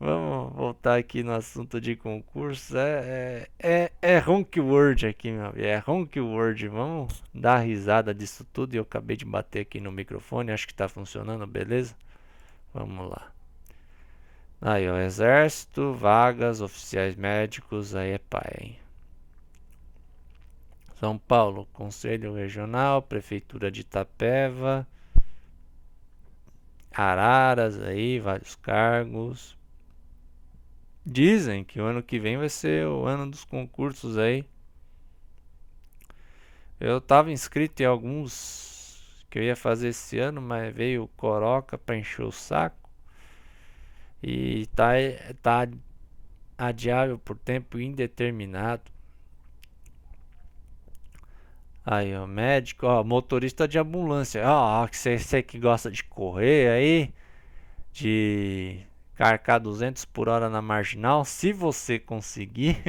Vamos 0.00 0.54
voltar 0.54 0.98
aqui 0.98 1.22
no 1.22 1.32
assunto 1.32 1.78
de 1.78 1.94
concurso. 1.94 2.74
É, 2.78 3.46
é, 3.58 3.90
é, 4.00 4.16
é 4.16 4.18
Honk 4.26 4.58
Word 4.58 5.06
aqui, 5.06 5.30
meu 5.30 5.44
amigo. 5.44 5.62
É 5.62 5.84
Honk 5.86 6.18
Word. 6.18 6.68
Vamos 6.68 7.22
dar 7.34 7.58
risada 7.58 8.14
disso 8.14 8.42
tudo. 8.50 8.74
Eu 8.74 8.82
acabei 8.82 9.14
de 9.14 9.26
bater 9.26 9.60
aqui 9.60 9.78
no 9.78 9.92
microfone. 9.92 10.52
Acho 10.52 10.66
que 10.66 10.72
tá 10.72 10.88
funcionando, 10.88 11.46
beleza? 11.46 11.94
Vamos 12.72 13.10
lá. 13.10 13.30
Aí, 14.62 14.88
o 14.88 14.96
exército, 14.96 15.92
vagas, 15.92 16.62
oficiais 16.62 17.14
médicos. 17.14 17.94
Aí 17.94 18.12
é 18.12 18.18
pai, 18.18 18.56
hein? 18.58 18.78
São 20.98 21.18
Paulo, 21.18 21.66
Conselho 21.74 22.34
Regional, 22.34 23.02
Prefeitura 23.02 23.70
de 23.70 23.82
Itapeva, 23.82 24.86
Araras 26.92 27.80
aí, 27.80 28.18
vários 28.18 28.54
cargos. 28.56 29.59
Dizem 31.04 31.64
que 31.64 31.80
o 31.80 31.84
ano 31.84 32.02
que 32.02 32.18
vem 32.18 32.36
vai 32.36 32.48
ser 32.48 32.86
o 32.86 33.06
ano 33.06 33.30
dos 33.30 33.44
concursos 33.44 34.18
aí. 34.18 34.44
Eu 36.78 36.98
estava 36.98 37.30
inscrito 37.30 37.82
em 37.82 37.86
alguns 37.86 39.24
que 39.30 39.38
eu 39.38 39.42
ia 39.42 39.56
fazer 39.56 39.88
esse 39.88 40.18
ano, 40.18 40.40
mas 40.42 40.74
veio 40.74 41.04
o 41.04 41.08
Coroca 41.08 41.78
para 41.78 41.96
encher 41.96 42.24
o 42.24 42.32
saco. 42.32 42.90
E 44.22 44.66
tá, 44.74 44.92
tá 45.42 45.68
adiável 46.58 47.18
por 47.18 47.36
tempo 47.38 47.78
indeterminado. 47.78 48.90
Aí, 51.84 52.14
ó, 52.14 52.26
médico, 52.26 52.86
ó, 52.86 53.02
motorista 53.02 53.66
de 53.66 53.78
ambulância. 53.78 54.42
Ó, 54.46 54.86
você, 54.86 55.18
você 55.18 55.42
que 55.42 55.58
gosta 55.58 55.90
de 55.90 56.04
correr 56.04 56.70
aí, 56.70 57.14
de 57.92 58.80
carcar 59.20 59.60
200 59.60 60.06
por 60.06 60.30
hora 60.30 60.48
na 60.48 60.62
marginal, 60.62 61.26
se 61.26 61.52
você 61.52 61.98
conseguir. 61.98 62.82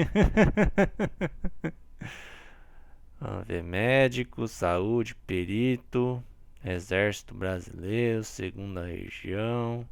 Vamos 3.20 3.46
ver, 3.46 3.62
médico, 3.62 4.48
saúde, 4.48 5.14
perito, 5.14 6.24
exército 6.64 7.34
brasileiro, 7.34 8.24
segunda 8.24 8.86
região, 8.86 9.86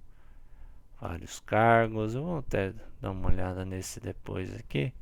vários 1.02 1.42
cargos. 1.42 2.16
Eu 2.16 2.24
vou 2.24 2.38
até 2.38 2.72
dar 3.02 3.12
uma 3.12 3.28
olhada 3.28 3.66
nesse 3.66 4.00
depois 4.00 4.56
aqui. 4.56 4.94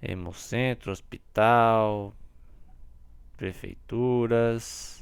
Hemocentro, 0.00 0.92
hospital, 0.92 2.14
prefeituras. 3.36 4.99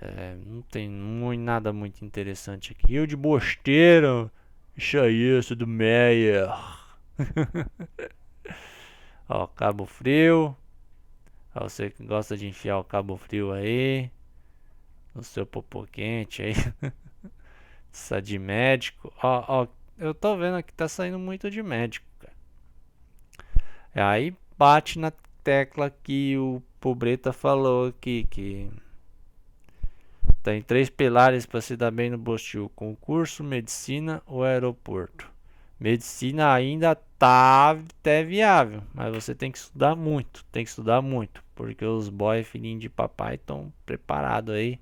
É, 0.00 0.36
não 0.46 0.62
tem 0.62 0.88
muito, 0.88 1.40
nada 1.40 1.72
muito 1.72 2.04
interessante 2.04 2.72
aqui. 2.72 2.92
Rio 2.92 3.06
de 3.06 3.16
Bosteiro. 3.16 4.30
Isso 4.76 4.98
aí, 4.98 5.38
isso 5.38 5.56
do 5.56 5.66
Meyer. 5.66 6.48
Ó, 9.28 9.46
Cabo 9.48 9.86
Frio. 9.86 10.56
Você 11.54 11.90
que 11.90 12.04
gosta 12.04 12.36
de 12.36 12.46
enfiar 12.46 12.78
o 12.78 12.84
Cabo 12.84 13.16
Frio 13.16 13.52
aí. 13.52 14.10
No 15.14 15.24
seu 15.24 15.44
popô 15.44 15.84
quente 15.84 16.42
aí. 16.42 16.54
Precisa 17.90 18.22
de 18.22 18.38
médico. 18.38 19.12
Ó, 19.22 19.44
ó, 19.48 19.66
eu 19.98 20.14
tô 20.14 20.36
vendo 20.36 20.62
que 20.62 20.72
tá 20.72 20.88
saindo 20.88 21.18
muito 21.18 21.50
de 21.50 21.62
médico. 21.62 22.06
Aí 23.92 24.32
bate 24.56 24.98
na 24.98 25.10
tecla 25.42 25.90
que 25.90 26.36
o 26.38 26.62
Pobreta 26.80 27.32
falou 27.32 27.88
aqui, 27.88 28.24
que 28.30 28.70
tem 30.42 30.62
três 30.62 30.88
pilares 30.88 31.44
para 31.46 31.60
se 31.60 31.76
dar 31.76 31.90
bem 31.90 32.10
no 32.10 32.18
Bostil: 32.18 32.70
concurso, 32.74 33.44
medicina 33.44 34.22
ou 34.26 34.42
aeroporto. 34.44 35.30
Medicina 35.78 36.52
ainda 36.52 36.94
tá 36.94 37.70
até 37.70 38.22
viável, 38.22 38.82
mas 38.94 39.14
você 39.14 39.34
tem 39.34 39.50
que 39.50 39.58
estudar 39.58 39.96
muito, 39.96 40.44
tem 40.52 40.64
que 40.64 40.70
estudar 40.70 41.00
muito, 41.00 41.42
porque 41.54 41.84
os 41.84 42.08
boy 42.08 42.42
filhinhos 42.42 42.80
de 42.82 42.88
papai 42.90 43.36
estão 43.36 43.72
preparados 43.86 44.54
aí 44.54 44.78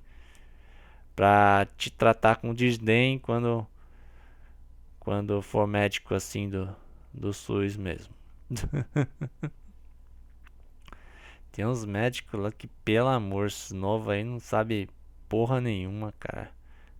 para 1.15 1.67
te 1.77 1.89
tratar 1.89 2.37
com 2.37 2.53
desdém 2.53 3.19
quando 3.19 3.65
quando 4.99 5.41
for 5.41 5.67
médico 5.67 6.13
assim 6.13 6.49
do 6.49 6.69
do 7.13 7.33
SUS 7.33 7.75
mesmo. 7.77 8.13
Tem 11.51 11.65
uns 11.65 11.83
médicos 11.83 12.39
lá 12.39 12.51
que, 12.51 12.67
pelo 12.85 13.07
amor, 13.09 13.47
esse 13.47 13.73
novo 13.73 14.11
aí 14.11 14.23
não 14.23 14.39
sabe 14.39 14.87
porra 15.29 15.61
nenhuma, 15.61 16.11
cara. 16.19 16.51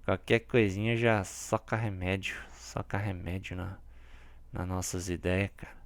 Qualquer 0.06 0.40
coisinha 0.42 0.96
já 0.96 1.24
soca 1.24 1.76
remédio. 1.76 2.38
Soca 2.54 2.98
remédio 2.98 3.58
na, 3.58 3.78
nas 4.54 4.68
nossas 4.68 5.10
ideias, 5.10 5.50
cara. 5.58 5.78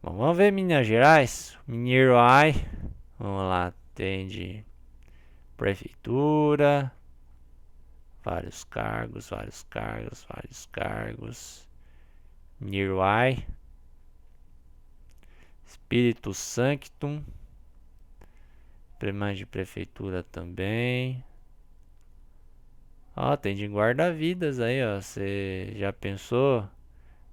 Bom, 0.00 0.16
vamos 0.16 0.36
ver 0.36 0.52
Minas 0.52 0.86
Gerais. 0.86 1.58
Mineiro 1.66 2.16
Ai. 2.16 2.54
Vamos 3.18 3.42
lá, 3.42 3.74
tem 3.94 4.28
de 4.28 4.64
prefeitura. 5.56 6.92
Vários 8.22 8.64
cargos, 8.64 9.28
vários 9.28 9.64
cargos, 9.64 10.26
vários 10.28 10.66
cargos. 10.66 11.68
Mineiro 12.60 13.02
Ai. 13.02 13.44
Espírito 15.66 16.32
Sanctum. 16.32 17.22
Premais 19.04 19.36
de 19.36 19.44
prefeitura 19.44 20.22
também. 20.22 21.22
Ó, 23.14 23.36
tem 23.36 23.54
de 23.54 23.66
guarda-vidas 23.66 24.58
aí, 24.58 24.82
ó. 24.82 24.98
Você 24.98 25.74
já 25.76 25.92
pensou? 25.92 26.66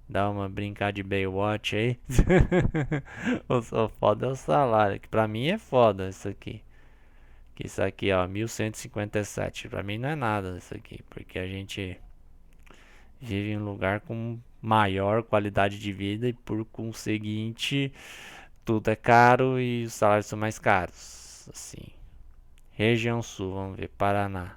Dar 0.06 0.28
uma 0.28 0.50
brincada 0.50 0.92
de 0.92 1.02
Baywatch 1.02 1.74
aí? 1.74 1.98
o 3.48 3.88
foda 3.88 4.26
é 4.26 4.28
o 4.28 4.34
salário. 4.34 5.00
Que 5.00 5.08
pra 5.08 5.26
mim 5.26 5.46
é 5.46 5.56
foda 5.56 6.10
isso 6.10 6.28
aqui. 6.28 6.62
Que 7.54 7.66
isso 7.66 7.82
aqui, 7.82 8.12
ó, 8.12 8.28
1157. 8.28 9.70
Pra 9.70 9.82
mim 9.82 9.96
não 9.96 10.10
é 10.10 10.14
nada 10.14 10.58
isso 10.58 10.74
aqui. 10.74 11.02
Porque 11.08 11.38
a 11.38 11.46
gente 11.46 11.98
vive 13.18 13.52
em 13.52 13.56
um 13.56 13.64
lugar 13.64 14.00
com 14.00 14.38
maior 14.60 15.22
qualidade 15.22 15.78
de 15.78 15.90
vida 15.90 16.28
e 16.28 16.34
por 16.34 16.66
conseguinte 16.66 17.90
tudo 18.62 18.90
é 18.90 18.94
caro 18.94 19.58
e 19.58 19.84
os 19.84 19.94
salários 19.94 20.26
são 20.26 20.38
mais 20.38 20.58
caros. 20.58 21.21
Assim. 21.48 21.92
Região 22.70 23.22
Sul, 23.22 23.54
vamos 23.54 23.76
ver, 23.76 23.88
Paraná. 23.88 24.56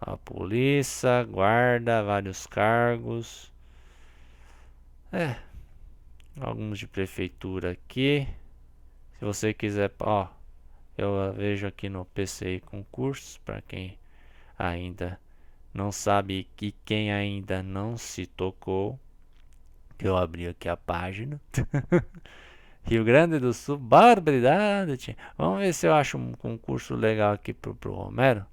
A 0.00 0.16
polícia, 0.16 1.22
guarda, 1.24 2.02
vários 2.02 2.46
cargos. 2.46 3.52
É. 5.12 5.36
Alguns 6.40 6.78
de 6.78 6.88
prefeitura 6.88 7.72
aqui. 7.72 8.26
Se 9.18 9.24
você 9.24 9.54
quiser, 9.54 9.92
ó, 10.00 10.28
eu 10.96 11.32
vejo 11.32 11.66
aqui 11.66 11.88
no 11.88 12.04
PCI 12.06 12.60
concursos 12.60 13.38
para 13.38 13.62
quem 13.62 13.98
ainda 14.58 15.20
não 15.72 15.90
sabe 15.90 16.48
e 16.60 16.72
quem 16.84 17.12
ainda 17.12 17.62
não 17.62 17.96
se 17.96 18.26
tocou. 18.26 18.98
Eu 19.98 20.16
abri 20.16 20.48
aqui 20.48 20.68
a 20.68 20.76
página. 20.76 21.40
Rio 22.84 23.04
Grande 23.04 23.38
do 23.38 23.52
Sul, 23.52 23.78
barbaridade. 23.78 25.16
Vamos 25.38 25.60
ver 25.60 25.72
se 25.72 25.86
eu 25.86 25.94
acho 25.94 26.18
um 26.18 26.32
concurso 26.32 26.94
legal 26.94 27.32
aqui 27.32 27.52
pro, 27.52 27.74
pro 27.74 27.94
Romero 27.94 28.44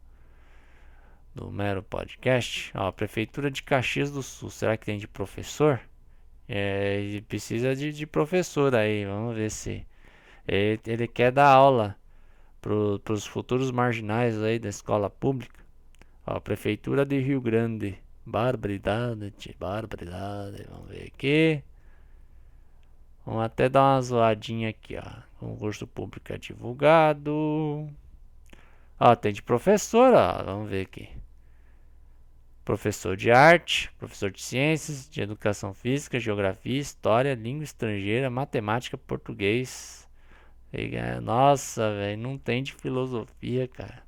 do 1.33 1.51
Mero 1.51 1.81
Podcast. 1.81 2.71
Ó, 2.75 2.91
Prefeitura 2.91 3.49
de 3.49 3.63
Caxias 3.63 4.11
do 4.11 4.21
Sul. 4.21 4.49
Será 4.49 4.77
que 4.77 4.85
tem 4.85 4.97
de 4.97 5.07
professor? 5.07 5.79
É, 6.47 7.21
precisa 7.27 7.75
de, 7.75 7.91
de 7.91 8.05
professor 8.05 8.75
aí. 8.75 9.05
Vamos 9.05 9.35
ver 9.35 9.49
se. 9.51 9.85
Ele, 10.47 10.79
ele 10.85 11.07
quer 11.07 11.31
dar 11.31 11.47
aula 11.47 11.95
para 12.61 12.73
os 13.13 13.25
futuros 13.25 13.71
marginais 13.71 14.41
aí 14.41 14.59
da 14.59 14.69
escola 14.69 15.09
pública. 15.09 15.59
Ó, 16.25 16.39
Prefeitura 16.39 17.05
de 17.05 17.19
Rio 17.19 17.41
Grande. 17.41 17.97
Barbaridade, 18.25 19.33
barbaridade. 19.59 20.65
Vamos 20.69 20.89
ver 20.89 21.07
aqui. 21.07 21.63
Vamos 23.29 23.43
até 23.43 23.69
dar 23.69 23.93
uma 23.93 24.01
zoadinha 24.01 24.69
aqui, 24.69 24.97
ó. 24.97 25.03
Concurso 25.39 25.85
público 25.85 26.33
é 26.33 26.37
divulgado. 26.39 27.87
Ó, 28.99 29.15
tem 29.15 29.31
de 29.31 29.43
professor, 29.43 30.15
ó. 30.15 30.43
Vamos 30.43 30.67
ver 30.67 30.87
aqui. 30.87 31.07
Professor 32.65 33.15
de 33.15 33.29
arte, 33.29 33.91
professor 33.99 34.31
de 34.31 34.41
ciências, 34.41 35.07
de 35.07 35.21
educação 35.21 35.75
física, 35.75 36.19
geografia, 36.19 36.79
história, 36.79 37.35
língua 37.35 37.63
estrangeira, 37.63 38.31
matemática, 38.31 38.97
português. 38.97 40.09
Nossa, 41.21 41.93
velho, 41.93 42.19
não 42.19 42.35
tem 42.35 42.63
de 42.63 42.73
filosofia, 42.73 43.67
cara. 43.67 44.01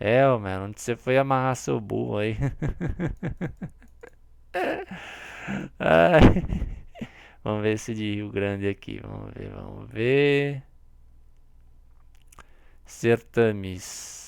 É, 0.00 0.26
mano, 0.26 0.66
onde 0.66 0.80
você 0.80 0.96
foi 0.96 1.16
amarrar 1.16 1.54
seu 1.54 1.80
burro 1.80 2.18
aí? 2.18 2.36
Vamos 7.44 7.62
ver 7.62 7.74
esse 7.74 7.94
de 7.94 8.14
Rio 8.14 8.30
Grande 8.30 8.68
aqui. 8.68 9.00
Vamos 9.00 9.32
ver, 9.34 9.50
vamos 9.50 9.90
ver. 9.90 10.62
Certames. 12.86 14.20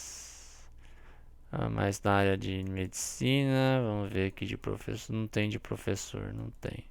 Ah, 1.53 1.69
mais 1.71 2.01
na 2.03 2.13
área 2.15 2.37
de 2.37 2.65
medicina. 2.65 3.81
Vamos 3.83 4.13
ver 4.13 4.29
aqui 4.29 4.47
de 4.47 4.57
professor. 4.57 5.13
Não 5.15 5.29
tem 5.29 5.49
de 5.49 5.59
professor, 5.59 6.33
não 6.35 6.51
tem. 6.61 6.85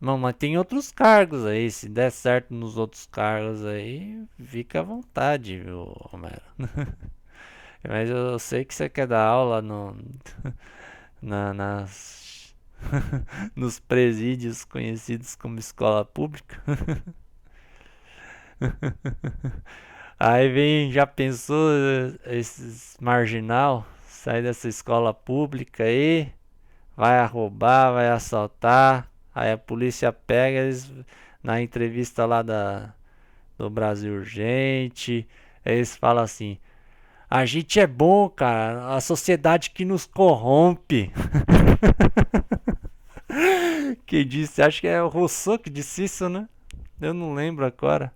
Não, 0.00 0.18
mas 0.18 0.36
tem 0.36 0.58
outros 0.58 0.92
cargos 0.92 1.44
aí. 1.46 1.70
Se 1.70 1.88
der 1.88 2.10
certo 2.10 2.52
nos 2.54 2.76
outros 2.76 3.06
cargos 3.06 3.64
aí, 3.64 4.26
fica 4.38 4.80
à 4.80 4.82
vontade, 4.82 5.58
viu, 5.58 5.84
Romero? 6.10 6.42
mas 7.88 8.10
eu 8.10 8.38
sei 8.38 8.64
que 8.64 8.74
você 8.74 8.88
quer 8.88 9.06
dar 9.06 9.24
aula 9.24 9.62
no, 9.62 9.96
na, 11.22 11.54
nas, 11.54 12.25
nos 13.56 13.80
presídios 13.80 14.64
conhecidos 14.64 15.34
como 15.36 15.58
escola 15.58 16.04
pública. 16.04 16.62
Aí 20.18 20.48
vem, 20.48 20.90
já 20.90 21.06
pensou 21.06 21.68
esses 22.24 22.96
marginal 22.98 23.86
sai 24.26 24.42
dessa 24.42 24.68
escola 24.68 25.14
pública 25.14 25.84
aí, 25.84 26.32
vai 26.96 27.24
roubar, 27.26 27.92
vai 27.92 28.08
assaltar, 28.08 29.08
aí 29.32 29.52
a 29.52 29.58
polícia 29.58 30.12
pega 30.12 30.58
eles 30.58 30.92
na 31.42 31.62
entrevista 31.62 32.26
lá 32.26 32.42
da 32.42 32.92
do 33.56 33.70
Brasil 33.70 34.14
Urgente, 34.14 35.28
eles 35.64 35.96
falam 35.96 36.24
assim: 36.24 36.58
"A 37.30 37.46
gente 37.46 37.80
é 37.80 37.86
bom, 37.86 38.28
cara, 38.28 38.96
a 38.96 39.00
sociedade 39.00 39.70
que 39.70 39.84
nos 39.84 40.06
corrompe". 40.06 41.12
Quem 44.06 44.26
disse, 44.26 44.62
acho 44.62 44.80
que 44.80 44.88
é 44.88 45.02
o 45.02 45.08
Rousseau 45.08 45.58
que 45.58 45.70
disse 45.70 46.04
isso, 46.04 46.28
né? 46.28 46.48
Eu 47.00 47.12
não 47.12 47.34
lembro 47.34 47.64
agora. 47.64 48.12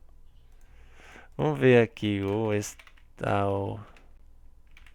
Vamos 1.36 1.58
ver 1.58 1.82
aqui 1.82 2.22
o 2.22 2.50
tal 3.16 3.80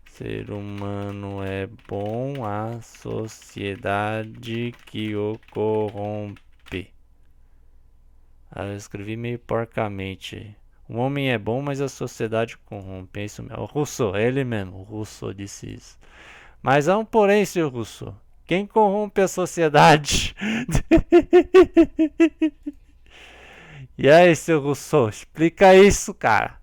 ser 0.06 0.50
humano 0.50 1.44
é 1.44 1.68
bom, 1.88 2.46
a 2.46 2.82
sociedade 2.82 4.74
que 4.86 5.16
o 5.16 5.40
corrompe. 5.52 6.94
Ah, 8.50 8.66
eu 8.66 8.78
escrevi 8.78 9.18
meio 9.18 9.38
porcamente. 9.40 10.56
O 10.88 10.98
homem 10.98 11.32
é 11.32 11.38
bom, 11.38 11.62
mas 11.62 11.82
a 11.82 11.90
sociedade 11.90 12.58
corrompe. 12.60 13.20
É 13.20 13.26
isso 13.26 13.44
mesmo. 13.44 13.62
O 13.62 13.66
Rousseau, 13.66 14.16
é 14.16 14.26
ele 14.26 14.44
mesmo. 14.44 14.80
O 14.80 14.84
Rousseau 14.84 15.34
disse 15.34 15.74
isso. 15.74 16.00
Mas 16.62 16.88
há 16.88 16.98
um 16.98 17.06
porém, 17.06 17.44
seu 17.44 17.70
Rousseau. 17.70 18.16
Quem 18.46 18.66
corrompe 18.68 19.22
a 19.22 19.28
sociedade? 19.28 20.36
E 23.98 24.10
aí, 24.10 24.36
seu 24.36 24.62
Rousseau, 24.62 25.10
explica 25.10 25.74
isso, 25.76 26.14
cara. 26.14 26.58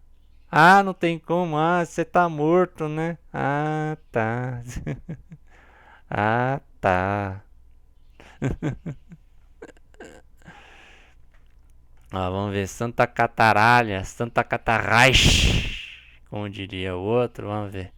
Ah, 0.51 0.83
não 0.83 0.95
tem 0.95 1.19
como. 1.19 1.57
Ah, 1.59 1.85
você 1.85 2.05
tá 2.05 2.29
morto, 2.29 2.89
né? 2.89 3.19
Ah, 3.33 3.97
tá. 4.11 4.63
ah, 6.11 6.61
tá. 6.81 7.43
ah, 12.11 12.31
vamos 12.31 12.53
ver. 12.53 12.67
Santa 12.69 13.07
Cataralha, 13.07 14.05
Santa 14.05 14.45
Catarraix, 14.45 15.19
como 16.29 16.49
diria 16.49 16.97
o 16.97 17.03
outro. 17.03 17.49
Vamos 17.49 17.73
ver. 17.73 17.93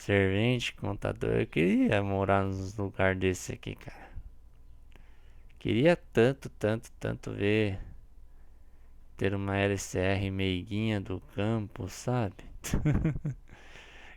Servente, 0.00 0.72
contador. 0.72 1.40
Eu 1.40 1.46
queria 1.46 2.02
morar 2.02 2.42
nos 2.42 2.74
lugar 2.74 3.14
desse 3.14 3.52
aqui, 3.52 3.74
cara. 3.74 4.10
Queria 5.58 5.94
tanto, 5.94 6.48
tanto, 6.48 6.90
tanto 6.98 7.30
ver 7.32 7.78
ter 9.14 9.34
uma 9.34 9.58
LCR 9.58 10.30
meiguinha 10.30 11.02
do 11.02 11.20
campo, 11.34 11.86
sabe? 11.86 12.42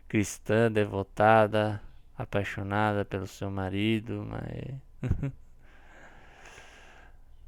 Cristã, 0.08 0.72
devotada, 0.72 1.82
apaixonada 2.16 3.04
pelo 3.04 3.26
seu 3.26 3.50
marido, 3.50 4.26
mas. 4.26 4.80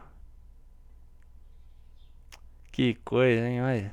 Que 2.70 2.94
coisa, 3.04 3.48
hein? 3.48 3.62
Olha. 3.62 3.92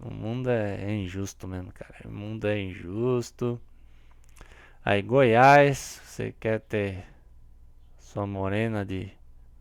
O 0.00 0.12
mundo 0.12 0.50
é, 0.50 0.84
é 0.84 0.94
injusto 0.94 1.46
mesmo, 1.46 1.72
cara. 1.72 1.94
O 2.04 2.10
mundo 2.10 2.48
é 2.48 2.60
injusto. 2.60 3.60
Aí, 4.84 5.00
Goiás, 5.00 6.02
você 6.04 6.34
quer 6.38 6.60
ter 6.60 7.06
sua 7.98 8.26
morena 8.26 8.84
de 8.84 9.10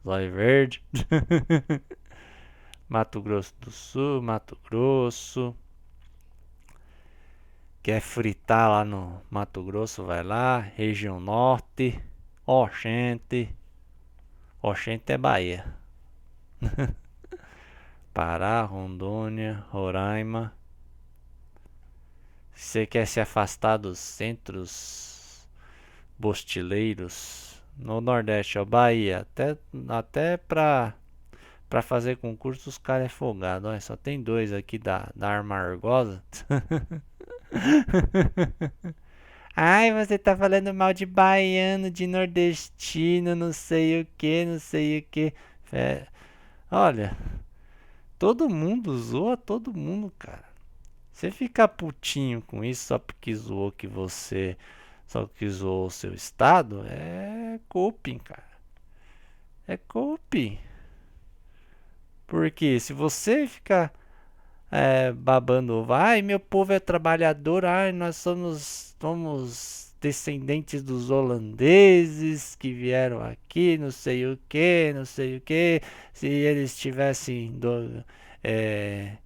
zóio 0.03 0.33
verde. 0.33 0.83
Mato 2.91 3.21
Grosso 3.21 3.55
do 3.61 3.71
Sul, 3.71 4.21
Mato 4.21 4.57
Grosso. 4.65 5.55
Quer 7.81 8.01
fritar 8.01 8.69
lá 8.69 8.83
no 8.83 9.21
Mato 9.29 9.63
Grosso, 9.63 10.03
vai 10.03 10.21
lá. 10.21 10.59
Região 10.59 11.17
Norte. 11.17 12.03
Oxente. 12.45 13.55
Oxente 14.61 15.13
é 15.13 15.17
Bahia. 15.17 15.73
Pará, 18.13 18.61
Rondônia, 18.63 19.63
Roraima. 19.69 20.53
Se 22.53 22.71
você 22.71 22.85
quer 22.85 23.07
se 23.07 23.21
afastar 23.21 23.77
dos 23.77 23.99
centros 23.99 25.47
bostileiros 26.19 27.63
no 27.77 28.01
Nordeste, 28.01 28.59
ó, 28.59 28.65
Bahia, 28.65 29.19
até, 29.19 29.57
até 29.87 30.35
pra, 30.35 30.93
pra 31.71 31.81
fazer 31.81 32.17
concurso 32.17 32.69
os 32.69 32.77
caras 32.77 33.07
é 33.07 33.09
folgado. 33.09 33.67
Olha, 33.67 33.81
só 33.81 33.95
tem 33.97 34.21
dois 34.21 34.53
aqui 34.53 34.77
da, 34.77 35.09
da 35.15 35.29
Arma 35.29 35.55
Argosa. 35.55 36.23
Ai, 39.55 39.93
você 39.93 40.17
tá 40.17 40.35
falando 40.35 40.73
mal 40.73 40.93
de 40.93 41.05
baiano, 41.05 41.89
de 41.89 42.05
nordestino, 42.07 43.35
não 43.35 43.53
sei 43.53 44.01
o 44.01 44.07
que, 44.17 44.45
não 44.45 44.59
sei 44.59 44.99
o 44.99 45.03
que. 45.03 45.33
É, 45.71 46.07
olha, 46.69 47.15
Todo 48.21 48.47
mundo 48.47 48.95
zoa 48.99 49.35
todo 49.35 49.73
mundo, 49.73 50.13
cara. 50.19 50.45
Você 51.11 51.31
ficar 51.31 51.67
putinho 51.69 52.39
com 52.43 52.63
isso 52.63 52.85
só 52.85 52.99
porque 52.99 53.33
zoou 53.33 53.71
que 53.71 53.87
você. 53.87 54.55
Só 55.07 55.25
que 55.25 55.49
zoou 55.49 55.87
o 55.87 55.89
seu 55.89 56.13
estado 56.13 56.85
é 56.87 57.59
coping, 57.67 58.19
cara. 58.19 58.59
É 59.67 59.75
coping. 59.75 60.59
Porque 62.31 62.79
se 62.79 62.93
você 62.93 63.45
ficar 63.45 63.91
é, 64.71 65.11
babando, 65.11 65.83
vai, 65.83 66.21
meu 66.21 66.39
povo 66.39 66.71
é 66.71 66.79
trabalhador, 66.79 67.65
ai, 67.65 67.91
nós 67.91 68.15
somos, 68.15 68.95
somos 69.01 69.93
descendentes 69.99 70.81
dos 70.81 71.09
holandeses 71.11 72.55
que 72.55 72.71
vieram 72.71 73.21
aqui, 73.21 73.77
não 73.77 73.91
sei 73.91 74.25
o 74.27 74.39
que, 74.47 74.93
não 74.95 75.03
sei 75.03 75.35
o 75.35 75.41
que. 75.41 75.81
Se 76.13 76.25
eles 76.27 76.77
tivessem 76.77 77.51
do, 77.51 78.01
é, 78.41 79.17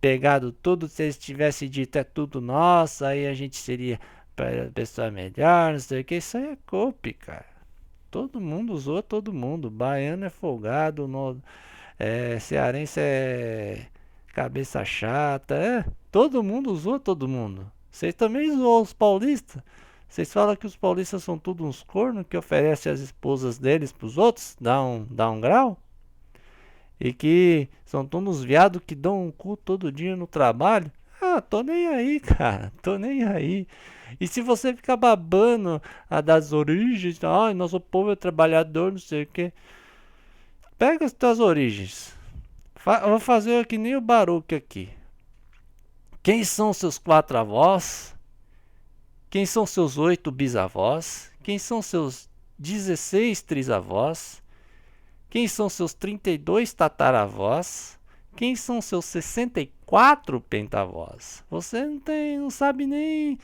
pegado 0.00 0.50
tudo, 0.50 0.88
se 0.88 1.02
eles 1.02 1.18
tivessem 1.18 1.68
dito 1.68 1.98
é 1.98 2.04
tudo 2.04 2.40
nosso, 2.40 3.04
aí 3.04 3.26
a 3.26 3.34
gente 3.34 3.58
seria 3.58 4.00
pessoa 4.72 5.10
melhor, 5.10 5.72
não 5.72 5.78
sei 5.78 6.00
o 6.00 6.04
que. 6.04 6.16
Isso 6.16 6.38
aí 6.38 6.52
é 6.52 6.58
cope, 6.66 7.12
cara. 7.12 7.44
Todo 8.10 8.40
mundo 8.40 8.72
usou 8.72 9.02
todo 9.02 9.30
mundo. 9.30 9.70
Baiano 9.70 10.24
é 10.24 10.30
folgado, 10.30 11.06
no, 11.06 11.38
é, 12.00 12.38
cearense 12.38 12.98
é 12.98 13.86
cabeça 14.34 14.82
chata. 14.86 15.54
É, 15.54 15.84
todo 16.10 16.42
mundo 16.42 16.72
usou 16.72 16.98
todo 16.98 17.28
mundo. 17.28 17.70
Vocês 17.90 18.14
também 18.14 18.50
zoou 18.56 18.80
os 18.80 18.94
paulistas. 18.94 19.62
Vocês 20.08 20.32
falam 20.32 20.56
que 20.56 20.66
os 20.66 20.74
paulistas 20.74 21.22
são 21.22 21.38
tudo 21.38 21.64
uns 21.64 21.82
cornos 21.82 22.24
que 22.28 22.38
oferecem 22.38 22.90
as 22.90 23.00
esposas 23.00 23.58
deles 23.58 23.92
pros 23.92 24.16
outros? 24.16 24.56
Dá 24.58 24.82
um, 24.82 25.06
dá 25.10 25.30
um 25.30 25.40
grau? 25.40 25.78
E 26.98 27.12
que 27.12 27.68
são 27.84 28.06
todos 28.06 28.42
viados 28.42 28.82
que 28.86 28.94
dão 28.94 29.26
um 29.26 29.30
cu 29.30 29.56
todo 29.58 29.92
dia 29.92 30.16
no 30.16 30.26
trabalho? 30.26 30.90
Ah, 31.20 31.42
tô 31.42 31.62
nem 31.62 31.86
aí, 31.86 32.18
cara. 32.20 32.72
Tô 32.82 32.96
nem 32.96 33.24
aí. 33.24 33.66
E 34.18 34.26
se 34.26 34.40
você 34.40 34.74
ficar 34.74 34.96
babando 34.96 35.82
a 36.08 36.22
das 36.22 36.52
origens, 36.54 37.22
ah, 37.22 37.52
nosso 37.52 37.78
povo 37.78 38.12
é 38.12 38.16
trabalhador, 38.16 38.90
não 38.90 38.98
sei 38.98 39.24
o 39.24 39.26
que. 39.26 39.52
Pega 40.80 41.04
as 41.04 41.12
tuas 41.12 41.40
origens. 41.40 42.14
Fa 42.74 43.06
vou 43.06 43.20
fazer 43.20 43.66
que 43.66 43.76
nem 43.76 43.96
o 43.96 44.00
Baruque 44.00 44.54
aqui. 44.54 44.88
Quem 46.22 46.42
são 46.42 46.72
seus 46.72 46.96
quatro 46.96 47.36
avós? 47.36 48.14
Quem 49.28 49.44
são 49.44 49.66
seus 49.66 49.98
oito 49.98 50.30
bisavós? 50.30 51.30
Quem 51.42 51.58
são 51.58 51.82
seus 51.82 52.30
16 52.58 53.42
trisavós? 53.42 54.42
Quem 55.28 55.46
são 55.46 55.68
seus 55.68 55.92
32 55.92 56.72
tataravós? 56.72 57.98
Quem 58.34 58.56
são 58.56 58.80
seus 58.80 59.04
64 59.04 60.40
pentavós? 60.40 61.44
Você 61.50 61.84
não 61.84 62.00
tem, 62.00 62.38
não 62.38 62.48
sabe 62.48 62.86
nem 62.86 63.38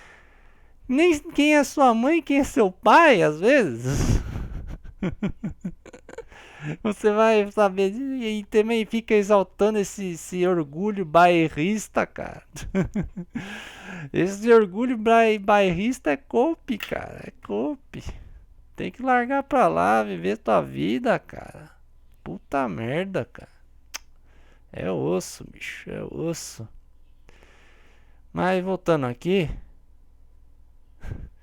nem 0.89 1.21
quem 1.21 1.55
é 1.55 1.63
sua 1.65 1.93
mãe, 1.93 2.23
quem 2.23 2.39
é 2.39 2.45
seu 2.45 2.73
pai, 2.73 3.23
às 3.23 3.39
vezes. 3.39 4.23
Você 6.83 7.13
vai 7.13 7.51
saber 7.53 7.93
e 7.93 8.45
também 8.45 8.85
fica 8.85 9.15
exaltando 9.15 9.79
esse, 9.79 10.13
esse 10.13 10.47
orgulho 10.47 11.05
bairrista, 11.05 12.07
cara. 12.07 12.43
Esse 14.13 14.53
orgulho 14.53 14.97
bairrista 15.41 16.11
é 16.11 16.17
cope, 16.17 16.79
cara. 16.79 17.25
É 17.27 17.33
cope. 17.47 18.05
Tem 18.75 18.91
que 18.91 19.03
largar 19.03 19.43
pra 19.43 19.69
lá, 19.69 20.03
viver 20.03 20.37
tua 20.37 20.61
vida, 20.61 21.19
cara. 21.19 21.71
Puta 22.23 22.69
merda, 22.69 23.25
cara. 23.25 23.51
É 24.73 24.91
osso, 24.91 25.45
bicho. 25.51 25.91
É 25.91 26.03
osso. 26.03 26.69
Mas 28.33 28.63
voltando 28.63 29.07
aqui. 29.07 29.49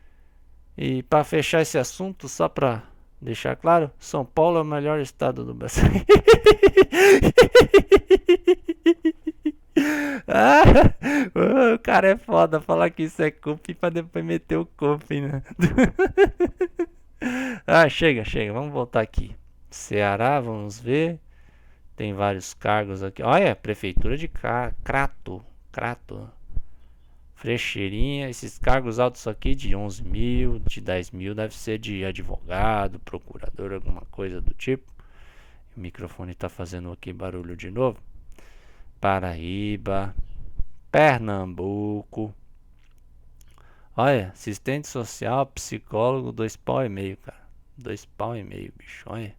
E 0.76 1.04
para 1.04 1.24
fechar 1.24 1.62
esse 1.62 1.78
assunto, 1.78 2.28
só 2.28 2.50
pra 2.50 2.82
deixar 3.24 3.56
claro, 3.56 3.90
São 3.98 4.26
Paulo 4.26 4.60
é 4.60 4.62
o 4.62 4.66
melhor 4.66 5.00
estado 5.00 5.46
do 5.46 5.54
Brasil. 5.54 5.84
ah, 10.28 10.64
o 11.76 11.80
cara 11.80 12.10
é 12.10 12.18
foda 12.18 12.60
falar 12.60 12.90
que 12.90 13.04
isso 13.04 13.22
é 13.22 13.32
cupim 13.32 13.74
pra 13.74 13.90
depois 13.90 14.24
meter 14.24 14.58
o 14.58 14.66
cupim, 14.66 15.22
né? 15.22 15.42
ah, 17.66 17.88
chega, 17.90 18.26
chega, 18.26 18.52
vamos 18.52 18.74
voltar 18.74 19.02
aqui. 19.02 19.36
Ceará, 19.70 20.40
vamos 20.40 20.80
ver. 20.80 21.20
Tem 21.96 22.14
vários 22.14 22.54
cargos 22.54 23.04
aqui. 23.04 23.24
Olha, 23.24 23.56
prefeitura 23.56 24.18
de 24.18 24.28
Crato. 24.28 25.44
Crato. 25.72 26.30
Frecheirinha. 27.44 28.30
Esses 28.30 28.58
cargos 28.58 29.00
altos 29.00 29.28
aqui 29.28 29.54
de 29.54 29.76
11 29.76 30.02
mil, 30.02 30.60
de 30.60 30.80
10 30.80 31.12
mil, 31.12 31.36
deve 31.36 31.54
ser 31.54 31.78
de 31.78 32.06
advogado, 32.06 33.02
procurador, 33.02 33.74
alguma 33.74 34.00
coisa 34.06 34.40
do 34.40 34.54
tipo. 34.54 34.90
O 35.76 35.80
microfone 35.82 36.32
está 36.32 36.48
fazendo 36.48 36.90
aqui 36.90 37.12
barulho 37.12 37.58
de 37.58 37.70
novo. 37.70 38.00
Paraíba. 39.02 40.16
Pernambuco. 40.90 42.34
Olha, 43.98 44.30
assistente 44.30 44.88
social, 44.88 45.46
psicólogo, 45.48 46.32
dois 46.32 46.56
pau 46.56 46.86
e 46.86 46.88
meio, 46.88 47.18
cara. 47.18 47.44
Dois 47.78 48.06
pau 48.06 48.38
e 48.38 48.44
meio, 48.44 48.72
bicho. 48.78 49.04
Olha. 49.06 49.36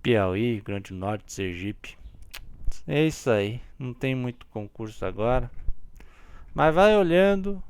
Piauí, 0.00 0.60
Grande 0.60 0.94
Norte, 0.94 1.32
Sergipe. 1.32 1.98
É 2.86 3.04
isso 3.04 3.28
aí. 3.28 3.60
Não 3.76 3.92
tem 3.92 4.14
muito 4.14 4.46
concurso 4.46 5.04
agora. 5.04 5.50
Mas 6.54 6.72
vai 6.72 6.96
olhando, 6.96 7.60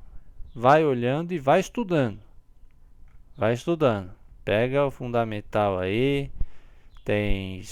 vai 0.54 0.84
olhando 0.84 1.32
e 1.32 1.38
vai 1.38 1.58
estudando. 1.58 2.20
Vai 3.34 3.54
estudando. 3.54 4.12
Pega 4.44 4.84
o 4.84 4.90
fundamental 4.90 5.78
aí. 5.78 6.30
Tem 7.02 7.62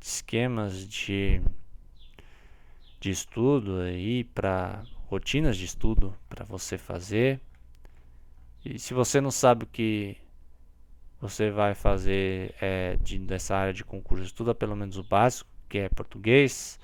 esquemas 0.00 0.88
de, 0.88 1.40
de 2.98 3.10
estudo 3.10 3.78
aí 3.78 4.24
para 4.24 4.82
rotinas 5.06 5.56
de 5.56 5.64
estudo 5.64 6.12
para 6.28 6.44
você 6.44 6.76
fazer. 6.76 7.40
E 8.64 8.76
se 8.76 8.92
você 8.92 9.20
não 9.20 9.30
sabe 9.30 9.62
o 9.62 9.68
que 9.68 10.16
você 11.20 11.48
vai 11.48 11.76
fazer 11.76 12.54
é, 12.60 12.96
de, 12.96 13.20
dessa 13.20 13.54
área 13.54 13.72
de 13.72 13.84
concurso, 13.84 14.24
estuda 14.24 14.52
pelo 14.52 14.74
menos 14.74 14.98
o 14.98 15.04
básico, 15.04 15.48
que 15.68 15.78
é 15.78 15.88
português, 15.88 16.78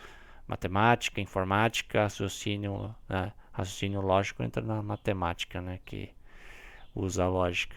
matemática, 0.47 1.21
informática, 1.21 2.05
raciocínio, 2.05 2.95
né? 3.09 3.33
Raciocínio 3.53 4.01
lógico 4.01 4.43
entra 4.43 4.63
na 4.63 4.83
matemática, 4.83 5.61
né? 5.61 5.81
que 5.85 6.11
usa 6.95 7.25
a 7.25 7.29
lógica. 7.29 7.77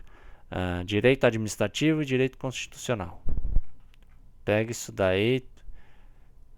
Uh, 0.51 0.83
direito 0.83 1.25
administrativo 1.25 2.01
e 2.01 2.05
direito 2.05 2.37
constitucional. 2.37 3.21
Pega 4.43 4.71
isso 4.71 4.91
daí, 4.91 5.43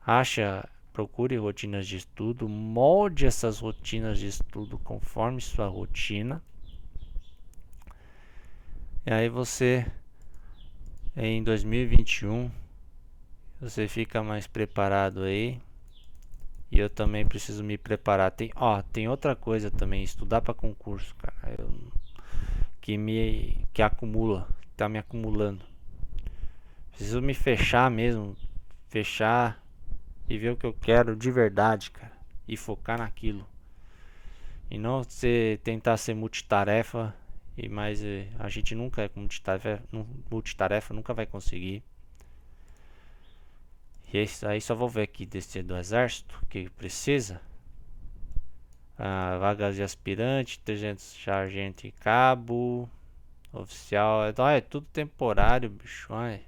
acha, 0.05 0.67
procure 0.91 1.37
rotinas 1.37 1.87
de 1.87 1.97
estudo, 1.97 2.49
molde 2.49 3.25
essas 3.25 3.59
rotinas 3.59 4.19
de 4.19 4.27
estudo 4.27 4.77
conforme 4.79 5.39
sua 5.41 5.67
rotina 5.67 6.41
e 9.07 9.13
aí 9.13 9.29
você 9.29 9.89
em 11.15 11.41
2021 11.41 12.51
você 13.61 13.87
fica 13.87 14.21
mais 14.21 14.47
preparado 14.47 15.23
aí. 15.23 15.61
E 16.71 16.79
eu 16.79 16.89
também 16.89 17.25
preciso 17.25 17.63
me 17.63 17.77
preparar. 17.77 18.31
Tem, 18.31 18.51
ó, 18.55 18.81
tem 18.81 19.07
outra 19.07 19.35
coisa 19.35 19.71
também, 19.71 20.03
estudar 20.03 20.41
para 20.41 20.53
concurso, 20.53 21.15
cara. 21.15 21.55
Eu, 21.57 21.69
que 22.81 22.97
me 22.97 23.65
que 23.73 23.81
acumula, 23.81 24.47
tá 24.75 24.87
me 24.87 24.97
acumulando. 24.97 25.63
Preciso 26.91 27.21
me 27.21 27.33
fechar 27.33 27.91
mesmo, 27.91 28.35
fechar 28.89 29.61
e 30.27 30.37
ver 30.37 30.51
o 30.51 30.57
que 30.57 30.65
eu 30.65 30.73
quero 30.73 31.15
de 31.15 31.31
verdade, 31.31 31.91
cara, 31.91 32.13
e 32.47 32.57
focar 32.57 32.97
naquilo. 32.97 33.45
E 34.69 34.77
não 34.77 35.03
ser, 35.03 35.59
tentar 35.59 35.97
ser 35.97 36.13
multitarefa 36.13 37.13
e 37.57 37.67
mas 37.67 38.03
eh, 38.03 38.27
a 38.37 38.47
gente 38.49 38.75
nunca 38.75 39.01
é 39.01 39.09
multitarefa, 39.15 39.83
multitarefa 40.29 40.93
nunca 40.93 41.13
vai 41.13 41.25
conseguir. 41.25 41.83
E 44.11 44.17
esse 44.19 44.45
aí 44.45 44.61
só 44.61 44.73
vou 44.75 44.89
ver 44.89 45.03
aqui 45.03 45.25
desse 45.25 45.61
do 45.61 45.77
exército 45.77 46.41
que 46.49 46.69
precisa. 46.69 47.41
Ah, 48.97 49.37
vagas 49.39 49.75
de 49.75 49.83
aspirante, 49.83 50.59
300 50.59 51.03
sargento 51.03 51.85
e 51.85 51.91
cabo, 51.91 52.89
oficial, 53.53 54.25
é, 54.25 54.57
é 54.57 54.61
tudo 54.61 54.87
temporário, 54.87 55.69
bicho, 55.69 56.13
ai. 56.13 56.41